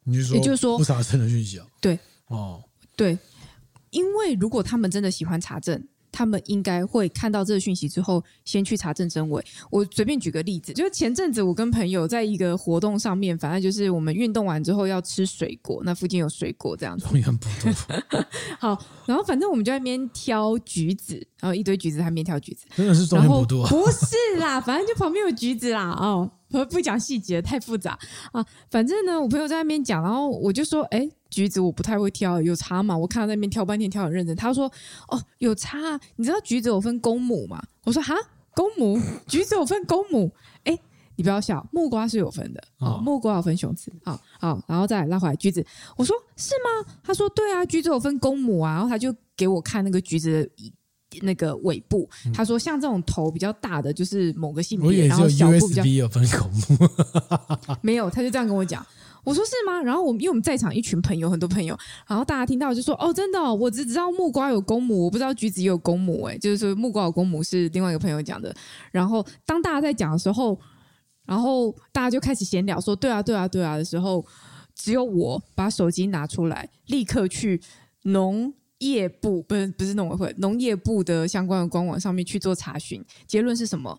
[0.04, 1.66] 你是说，也就是说不查证的讯息啊？
[1.80, 2.62] 对，哦，
[2.96, 3.18] 对，
[3.90, 9.42] 因为如果他们真的喜欢查证，他们应该会看到这个讯息之后，先去查证真伪。
[9.70, 17.06] 我随便举个例子，就是前阵子我跟朋友在一个活动上面，反正就是我们运动完之后要吃水果，那附近有水果这样子。
[18.60, 26.30] 好，然后反正我们就在那边挑橘子，然后一堆橘子，在那边挑橘子，真的是中间不多，不是啦，反正就旁边有橘子啦，哦。
[26.52, 27.98] 不不讲细节太复杂
[28.30, 32.96] 啊，反正呢，我朋友在那边讲，然后我就说，哎，橘子我不太会挑，有差嘛？
[32.96, 34.36] 我看到那边挑半天，挑很认真。
[34.36, 34.70] 他说，
[35.08, 37.60] 哦，有差，你知道橘子有分公母吗？
[37.84, 38.14] 我说，哈，
[38.54, 40.30] 公母，橘子有分公母？
[40.64, 40.78] 哎，
[41.16, 45.64] 你不要笑，木瓜是有分的，哦，木瓜有分雄雌，好好，然后再来拉回来橘子，
[45.96, 46.94] 我说是吗？
[47.02, 50.72] 他说对啊，橘子有分公母啊，然后他就给我看那个橘子的。
[51.20, 56.88] 那个尾部，他说像这种头比较大的就是某个性别，然后小部比较有分公母，
[57.82, 58.84] 没有，他就这样跟我讲。
[59.24, 59.80] 我说是吗？
[59.80, 66.24] 然后我们因为我们在场一群朋友，很多朋友，然后大家听到就说哦，真的哦，我只知道木瓜有公母，我不知道橘子也有公母。
[66.24, 68.52] 哎，就是说木瓜有公母是另外一个朋友讲的。
[68.90, 70.58] 然后当大家在讲的时候，
[71.24, 74.26] 然后大家就开始闲聊说对啊对啊对啊的时候，
[74.74, 77.60] 只有我把手机拿出来，立刻去
[78.02, 78.52] 农。
[78.90, 83.98] 业部不是不是农委会，农业部的相关的官网上面去做查询，结论是什么？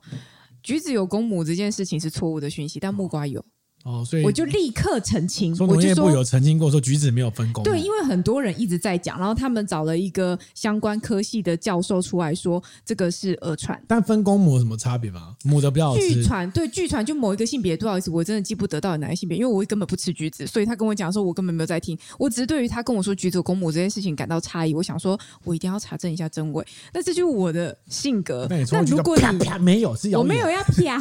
[0.61, 3.43] 橘子有公母这件事情是错误的讯息，但木瓜有。
[3.83, 7.69] 哦，所以我就立刻澄清，说农业部有澄清过，说橘子没有分公母。
[7.69, 13.81] 对，因为很多人一直在讲，然后他们找了一个相关科系的教授出来说，这个是讹传。
[13.85, 15.35] 但分工母有什么差别吗？
[15.43, 16.13] 母的比较好吃。
[16.13, 21.97] 据传对，据传就某一个性别，不好意思，我真的记不得到底哪个性别，因为我根本不吃橘子，所以他跟我讲说，我根本没有在听。
[22.17, 26.65] 我只是对于他跟我说橘子有公母这件事情感到诧异，我想说，我一定要查证一下真伪。
[26.93, 28.47] 那这就是我的性格。
[28.71, 30.97] 那如果你没有，是我没有要啪，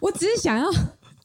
[0.00, 0.70] 我只是想要。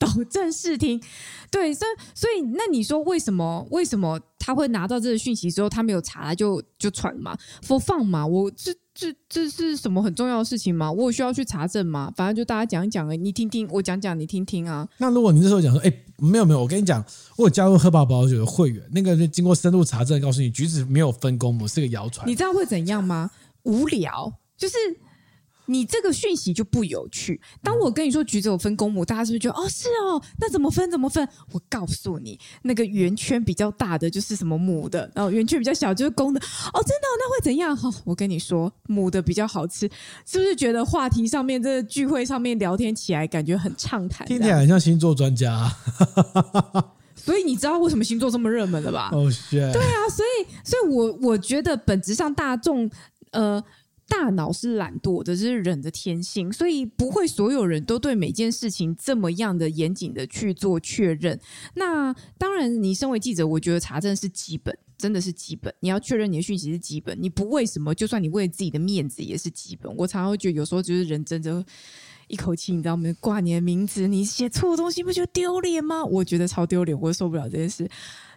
[0.05, 1.01] 导正视听，
[1.49, 8.25] 对，所以所以那你说为什么为什么他会拿到这个讯息之后，他没有查就就传嘛，for fun 嘛？
[8.25, 10.91] 我这这这是什么很重要的事情吗？
[10.91, 12.11] 我有需要去查证吗？
[12.15, 14.87] 反正就大家讲一讲哎，你听听，我讲讲你听听啊。
[14.97, 17.03] 那如果你这时候讲说，哎，没有没有，我跟你讲，
[17.37, 22.27] 我有加入喝饱饱酒的会员，那个经过深入查证，告诉你橘子没有分公母，是个谣传。
[22.27, 23.31] 你知道会怎样吗？
[23.63, 24.75] 无聊，就是。
[25.68, 27.39] 你这个讯息就不有趣。
[27.63, 30.22] 当我跟你说橘子有分公母，大家是不是觉得哦是哦？
[30.39, 30.89] 那怎么分？
[30.91, 31.28] 怎么分？
[31.51, 36.39] 我告诉你，那个圆圈比较大的就是什么母的，然后圆圈比较小就是公的。
[36.39, 37.07] 哦，真的？
[37.18, 37.76] 那会怎样？
[37.76, 39.89] 哈、哦，我跟你说，母的比较好吃，
[40.26, 44.28] 是不是觉得话题上面这个聚会上面聊天起来感觉很畅谈？
[44.28, 45.72] 听起来很像星座专家、啊。
[47.16, 49.09] 所以你知道为什么星座这么热门了吧？
[49.11, 49.57] 哦，是。
[49.72, 52.89] 对啊，所以，所以我我觉得本质上大众
[53.32, 53.63] 呃。
[54.07, 61.39] 大脑是懒惰的，这是人的天性，所以不会所有人都对每件事情这么样的严谨的去做确认。
[61.73, 65.73] 那当然，你身为记者，我觉得查证是基本，真的是基本。
[65.79, 69.93] 你要确认你的讯息是基本，你不为什么，就算你为自己的面子也是基本。
[69.95, 71.65] 我常常会觉得，有时候就是人真的，
[72.27, 73.11] 一口气，你知道吗？
[73.19, 76.05] 挂你的名字，你写错东西，不觉得丢脸吗？
[76.05, 77.89] 我觉得超丢脸，我受不了这件事。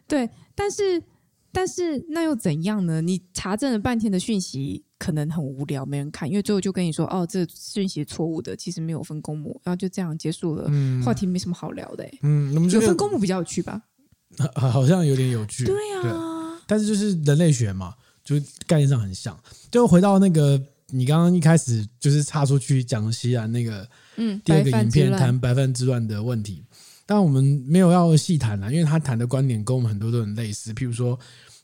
[0.06, 1.02] 对，但是。
[1.50, 3.00] 但是那又怎样呢？
[3.00, 12.04] 你查证了半天的讯息可能很无聊，没人看，因为最后就跟你说哦，这讯息错误的，其实没有分公母，然后就这样结束了，嗯、话题没什么好聊的。
[12.22, 13.80] 嗯，那么有分公母比较有趣吧？
[14.54, 15.64] 好像有点有趣。
[15.64, 17.94] 对啊对，但是就是人类学嘛，
[18.24, 19.38] 就是概念上很像。
[19.70, 26.62] 就回到那个你刚刚一开始就是插出去讲西兰那个嗯第二个影片谈白饭之乱的问题。
[27.06, 30.74] 但我们没有要细谈了，因为他谈的观点跟我们很多都很类似。
[30.74, 31.18] 譬如说，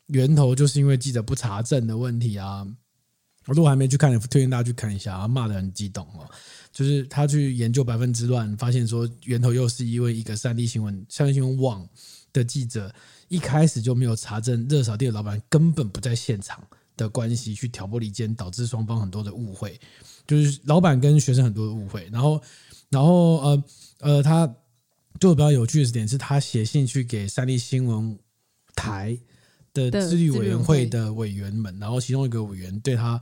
[0.07, 2.67] 源头就是因为记者不查证的问题啊。
[3.47, 5.29] 我如果还没去看，推荐大家去看一下啊。
[5.29, 6.29] 骂得很激动哦，
[6.73, 11.89] 就是他去研究百分之乱，发现说源头又是因为一个三立新闻、三立新闻网
[12.33, 12.95] 的记者
[13.29, 16.63] 一开始就没有查证热炒店的老板根本不在现场
[16.97, 19.81] 的关系，去挑拨离间，导致双方很多的误会，
[20.27, 22.09] 就是老板跟学生很多的误会。
[22.13, 22.43] 然后，
[22.91, 23.65] 然后呃
[24.01, 24.55] 呃他。
[25.21, 28.19] 就比较有趣的是点是，他写信去给三立新闻
[28.75, 29.17] 台
[29.75, 33.21] 的自律委员会的委员们，然后其中一个委员对他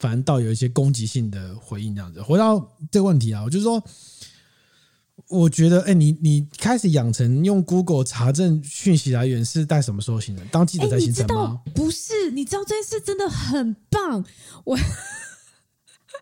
[0.00, 2.20] 反倒有一些攻击性的回应，这样子。
[2.20, 2.58] 回到
[2.90, 3.82] 这个问题啊，我就是说，
[5.28, 10.44] 我觉得，哎，你你开始养成用 Google 查证讯息来源是在什么时候形成？
[10.48, 11.60] 当记者在形成吗？
[11.74, 14.24] 不是，你知道这件事真的很棒，
[14.64, 14.76] 我。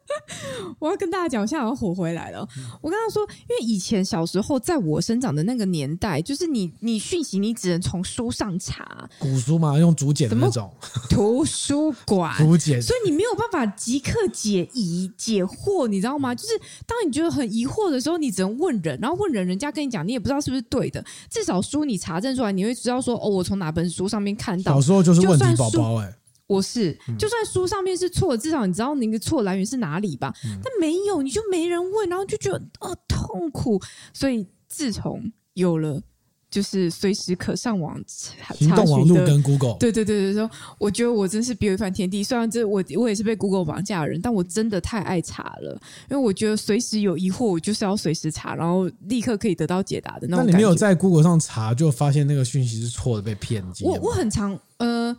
[0.78, 2.46] 我要跟大家讲，我现在要火回来了。
[2.80, 10.70] 我跟他说，因为以前小时候，在我生长的那个年代，就是你你讯息你只能从书上查，古书嘛，用竹简的那种
[11.08, 16.34] 图书馆 竹简，所以你没有办法即刻解疑解惑，你知道吗？
[16.34, 21.04] 就是当你觉得很疑惑的时候，你只能问人，然后问人，人家跟你讲，你也不知道是不是对的。
[21.30, 24.74] 至少书你查证出来，你会知道说，哦，我从哪本书上面看到。
[24.74, 26.14] 小时候就是问题宝宝哎。
[26.46, 30.32] 我是，就算书上面是错的，至少你知道那个错来源是哪里吧？
[30.62, 33.80] 但没有，你就没人问，然后就觉得哦痛苦。
[34.12, 36.02] 所以自从有了
[36.50, 42.22] 就是随时可上网查行动网络跟 Google，对对对对，说我觉得我真是别有一番天地。
[42.22, 45.72] 虽然这我我也是被 Google 绑架的人，但我真的太爱查了，
[46.10, 50.44] 因为我觉得随时有疑惑，我就是要随时查，然后立刻可以得到解答的那种。
[50.44, 53.64] 那你没有在 Google 上查，就发现那个讯息是错的，被骗？
[53.80, 55.16] 我我很常呃。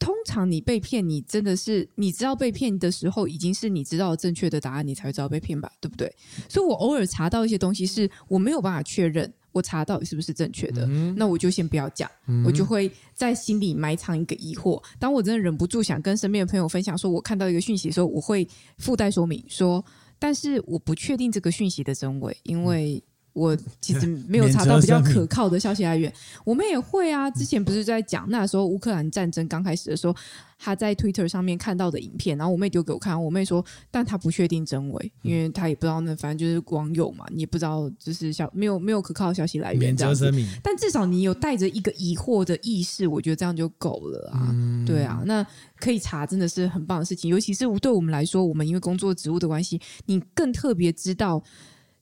[0.00, 6.10] 通常你被骗，你真的是你知道被骗的时候，已经是你知道正确的答案，你才会知道被骗吧，对不对？
[6.48, 14.82] 所以我偶尔查到一些东西，是我没有办法确认我查到底是不是正确的，嗯、那我就先不要讲，嗯、我就会在心里埋藏一个疑惑。
[14.98, 18.48] 当我真的忍不住想跟身边的朋友分享，说我看到一个讯息的时候，我会
[18.78, 19.84] 附带说明说，
[20.18, 23.02] 但是我不确定这个讯息的真伪，因为。
[23.32, 26.12] 我其实没有 查到比较可靠的消息来源。
[26.44, 30.14] 我们也会啊，之前不是在讲那时候乌克兰战争刚开始的时候，
[30.58, 40.30] 他在 Twitter 上面看到的影片，然后我妹丢给我看，我妹说，但她不确定真伪，因为她也不知道那反正就是网友嘛，你也不知道就是消没有没有可靠的消息来源这样子。
[40.62, 44.54] 但至少你有带着一个疑惑的意识，我觉得这样就够了啊。
[44.86, 45.46] 对啊，那
[45.78, 51.42] 可以查真的是很棒的事情，尤其是对我们来说，我们因为工作职务的关系，你更特别知道。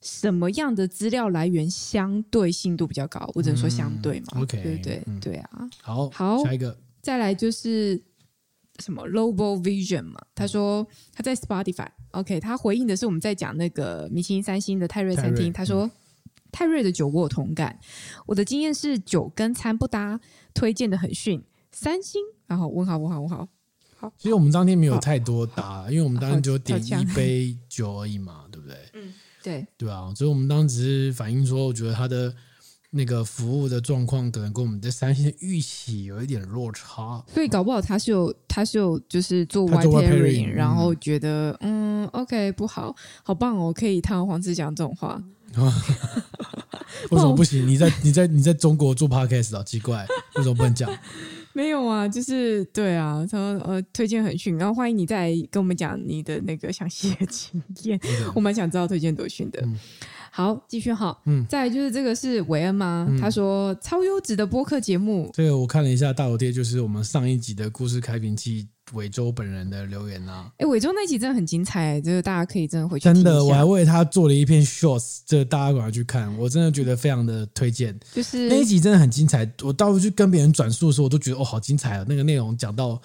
[0.01, 3.31] 什么样的资料来源相对信度比较高？
[3.35, 4.27] 我只能说相对嘛。
[4.37, 5.69] 嗯、OK，对对对啊。
[5.83, 8.01] 好，好，下一个，再来就是
[8.79, 10.21] 什么 Global Vision 嘛？
[10.35, 11.89] 他说他在 Spotify。
[12.13, 15.53] OK，他回应的是我们在讲那个米其林三星的泰瑞餐厅。
[15.53, 15.91] 他说、嗯、
[16.53, 17.79] 泰瑞的酒我有同感，
[18.25, 20.19] 我的经验是酒跟餐不搭，
[20.55, 21.43] 推荐的很逊。
[21.71, 23.49] 三星，然后问好问好问好。
[23.97, 28.77] 好，其实我们当天没有太多搭，因为我们当天就点一杯酒而已嘛，对不对？
[28.95, 29.13] 嗯。
[29.49, 32.35] 对对啊，所以我们当时反映说，我觉得他的
[32.91, 45.23] 那个服务的状况可能跟我们在三星的预期有一点落差，所以搞不好他是有他是有就是做 white pairing，然后觉得嗯，嗯，OK 不好，好棒哦，可以堂而皇之讲这种话。
[47.11, 47.67] 为什么不行？
[47.67, 49.63] 你在你在你在中国做 podcast 啊？
[49.63, 50.91] 奇怪，为什么不能讲？
[51.59, 59.61] 没有啊，就是对啊，他说呃推荐很逊，然后欢迎你再跟我们讲你的那个详细的经验，嗯、我蛮想知道推荐多逊的。
[59.65, 59.77] 嗯、
[60.31, 63.09] 好，继续哈，嗯，再来就是这个是韦恩吗？
[63.11, 68.69] 嗯、他说超优质的播客节目，这个我看了一下大头贴，就是我们上一集的故事开瓶器。
[68.95, 73.15] 伟州本人的留言啊，哎，伟州那集真的很精彩，就是大家可以真的回去听。
[73.15, 77.99] 真的，我还为他做了一篇 shorts，这大家赶快去看，我真的觉得非常的推荐。
[78.13, 82.05] 就是那一集真的很精彩，我到处去跟别人转述的时候，我都觉得哦，好精彩啊！
[82.09, 83.01] 那个内容讲到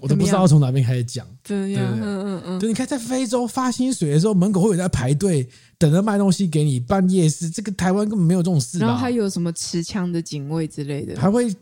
[0.00, 1.26] 我都不知道从哪边开始讲。
[1.42, 2.58] 对呀，嗯嗯嗯。
[2.58, 8.78] 对你看，在非洲发薪水的时候，门口会有人在排队等着卖东西给你，办夜市，这个台湾根本没有这种事。
[8.78, 11.52] 然后还有什么持枪的警卫之类的，还会。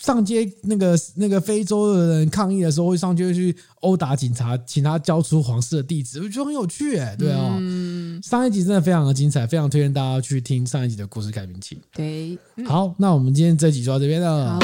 [0.00, 7.56] 上街那个那个非洲的人抗议的时候，会上街去殴打警察，请他交出皇室的地址，我觉得很有趣哎，对哦。
[7.60, 11.78] 嗯、上一集真的非常的精彩，非常推荐大家去听上一集的故事改名器。
[11.92, 14.58] 对，嗯、好，那我们今天这集就到这边了。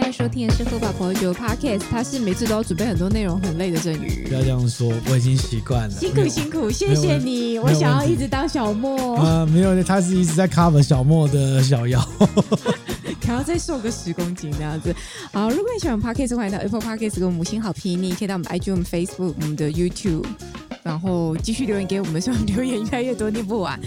[0.00, 4.28] 现在收听的是喝吧朋友酒 Podcast，他是每次都要准备很多内容，很累的镇宇。
[4.28, 5.90] 不要这样说，我已经习惯了。
[5.90, 7.58] 辛苦辛苦，谢谢你。
[7.58, 9.16] 我想要一直当小莫。
[9.16, 12.00] 啊、呃，没有，他是一直 在 cover 小莫的小妖。
[13.26, 14.94] 还要再瘦个十公斤这样子。
[15.32, 18.00] 好，如果你喜欢 Podcast，欢迎到 Apple Podcast 给我们五星好评。
[18.00, 20.24] 你也可以到我们 IG、我们 Facebook、我们的 YouTube，
[20.88, 23.78] 然后继续留言给我们，希望留言越来越多，念不完。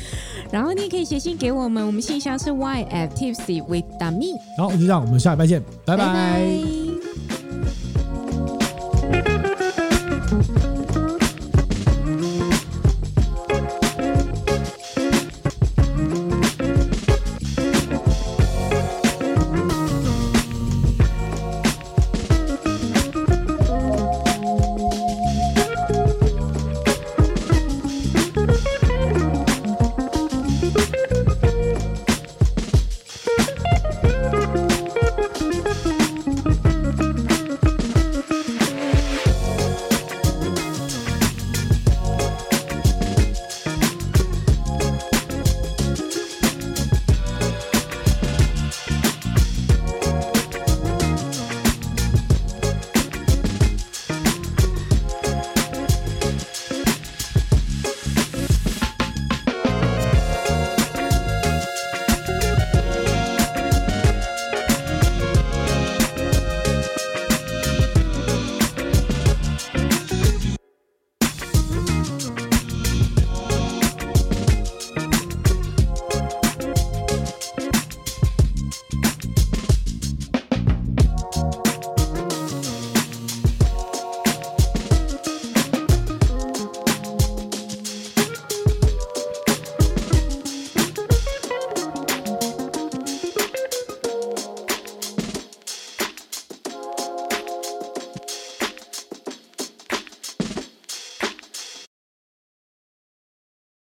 [0.51, 4.37] 然后你也可以写信给我们，我们信箱是 y at tipsy with dami。
[4.55, 6.05] 好，就这样，我们下礼拜见，拜拜。
[6.05, 6.90] 拜拜。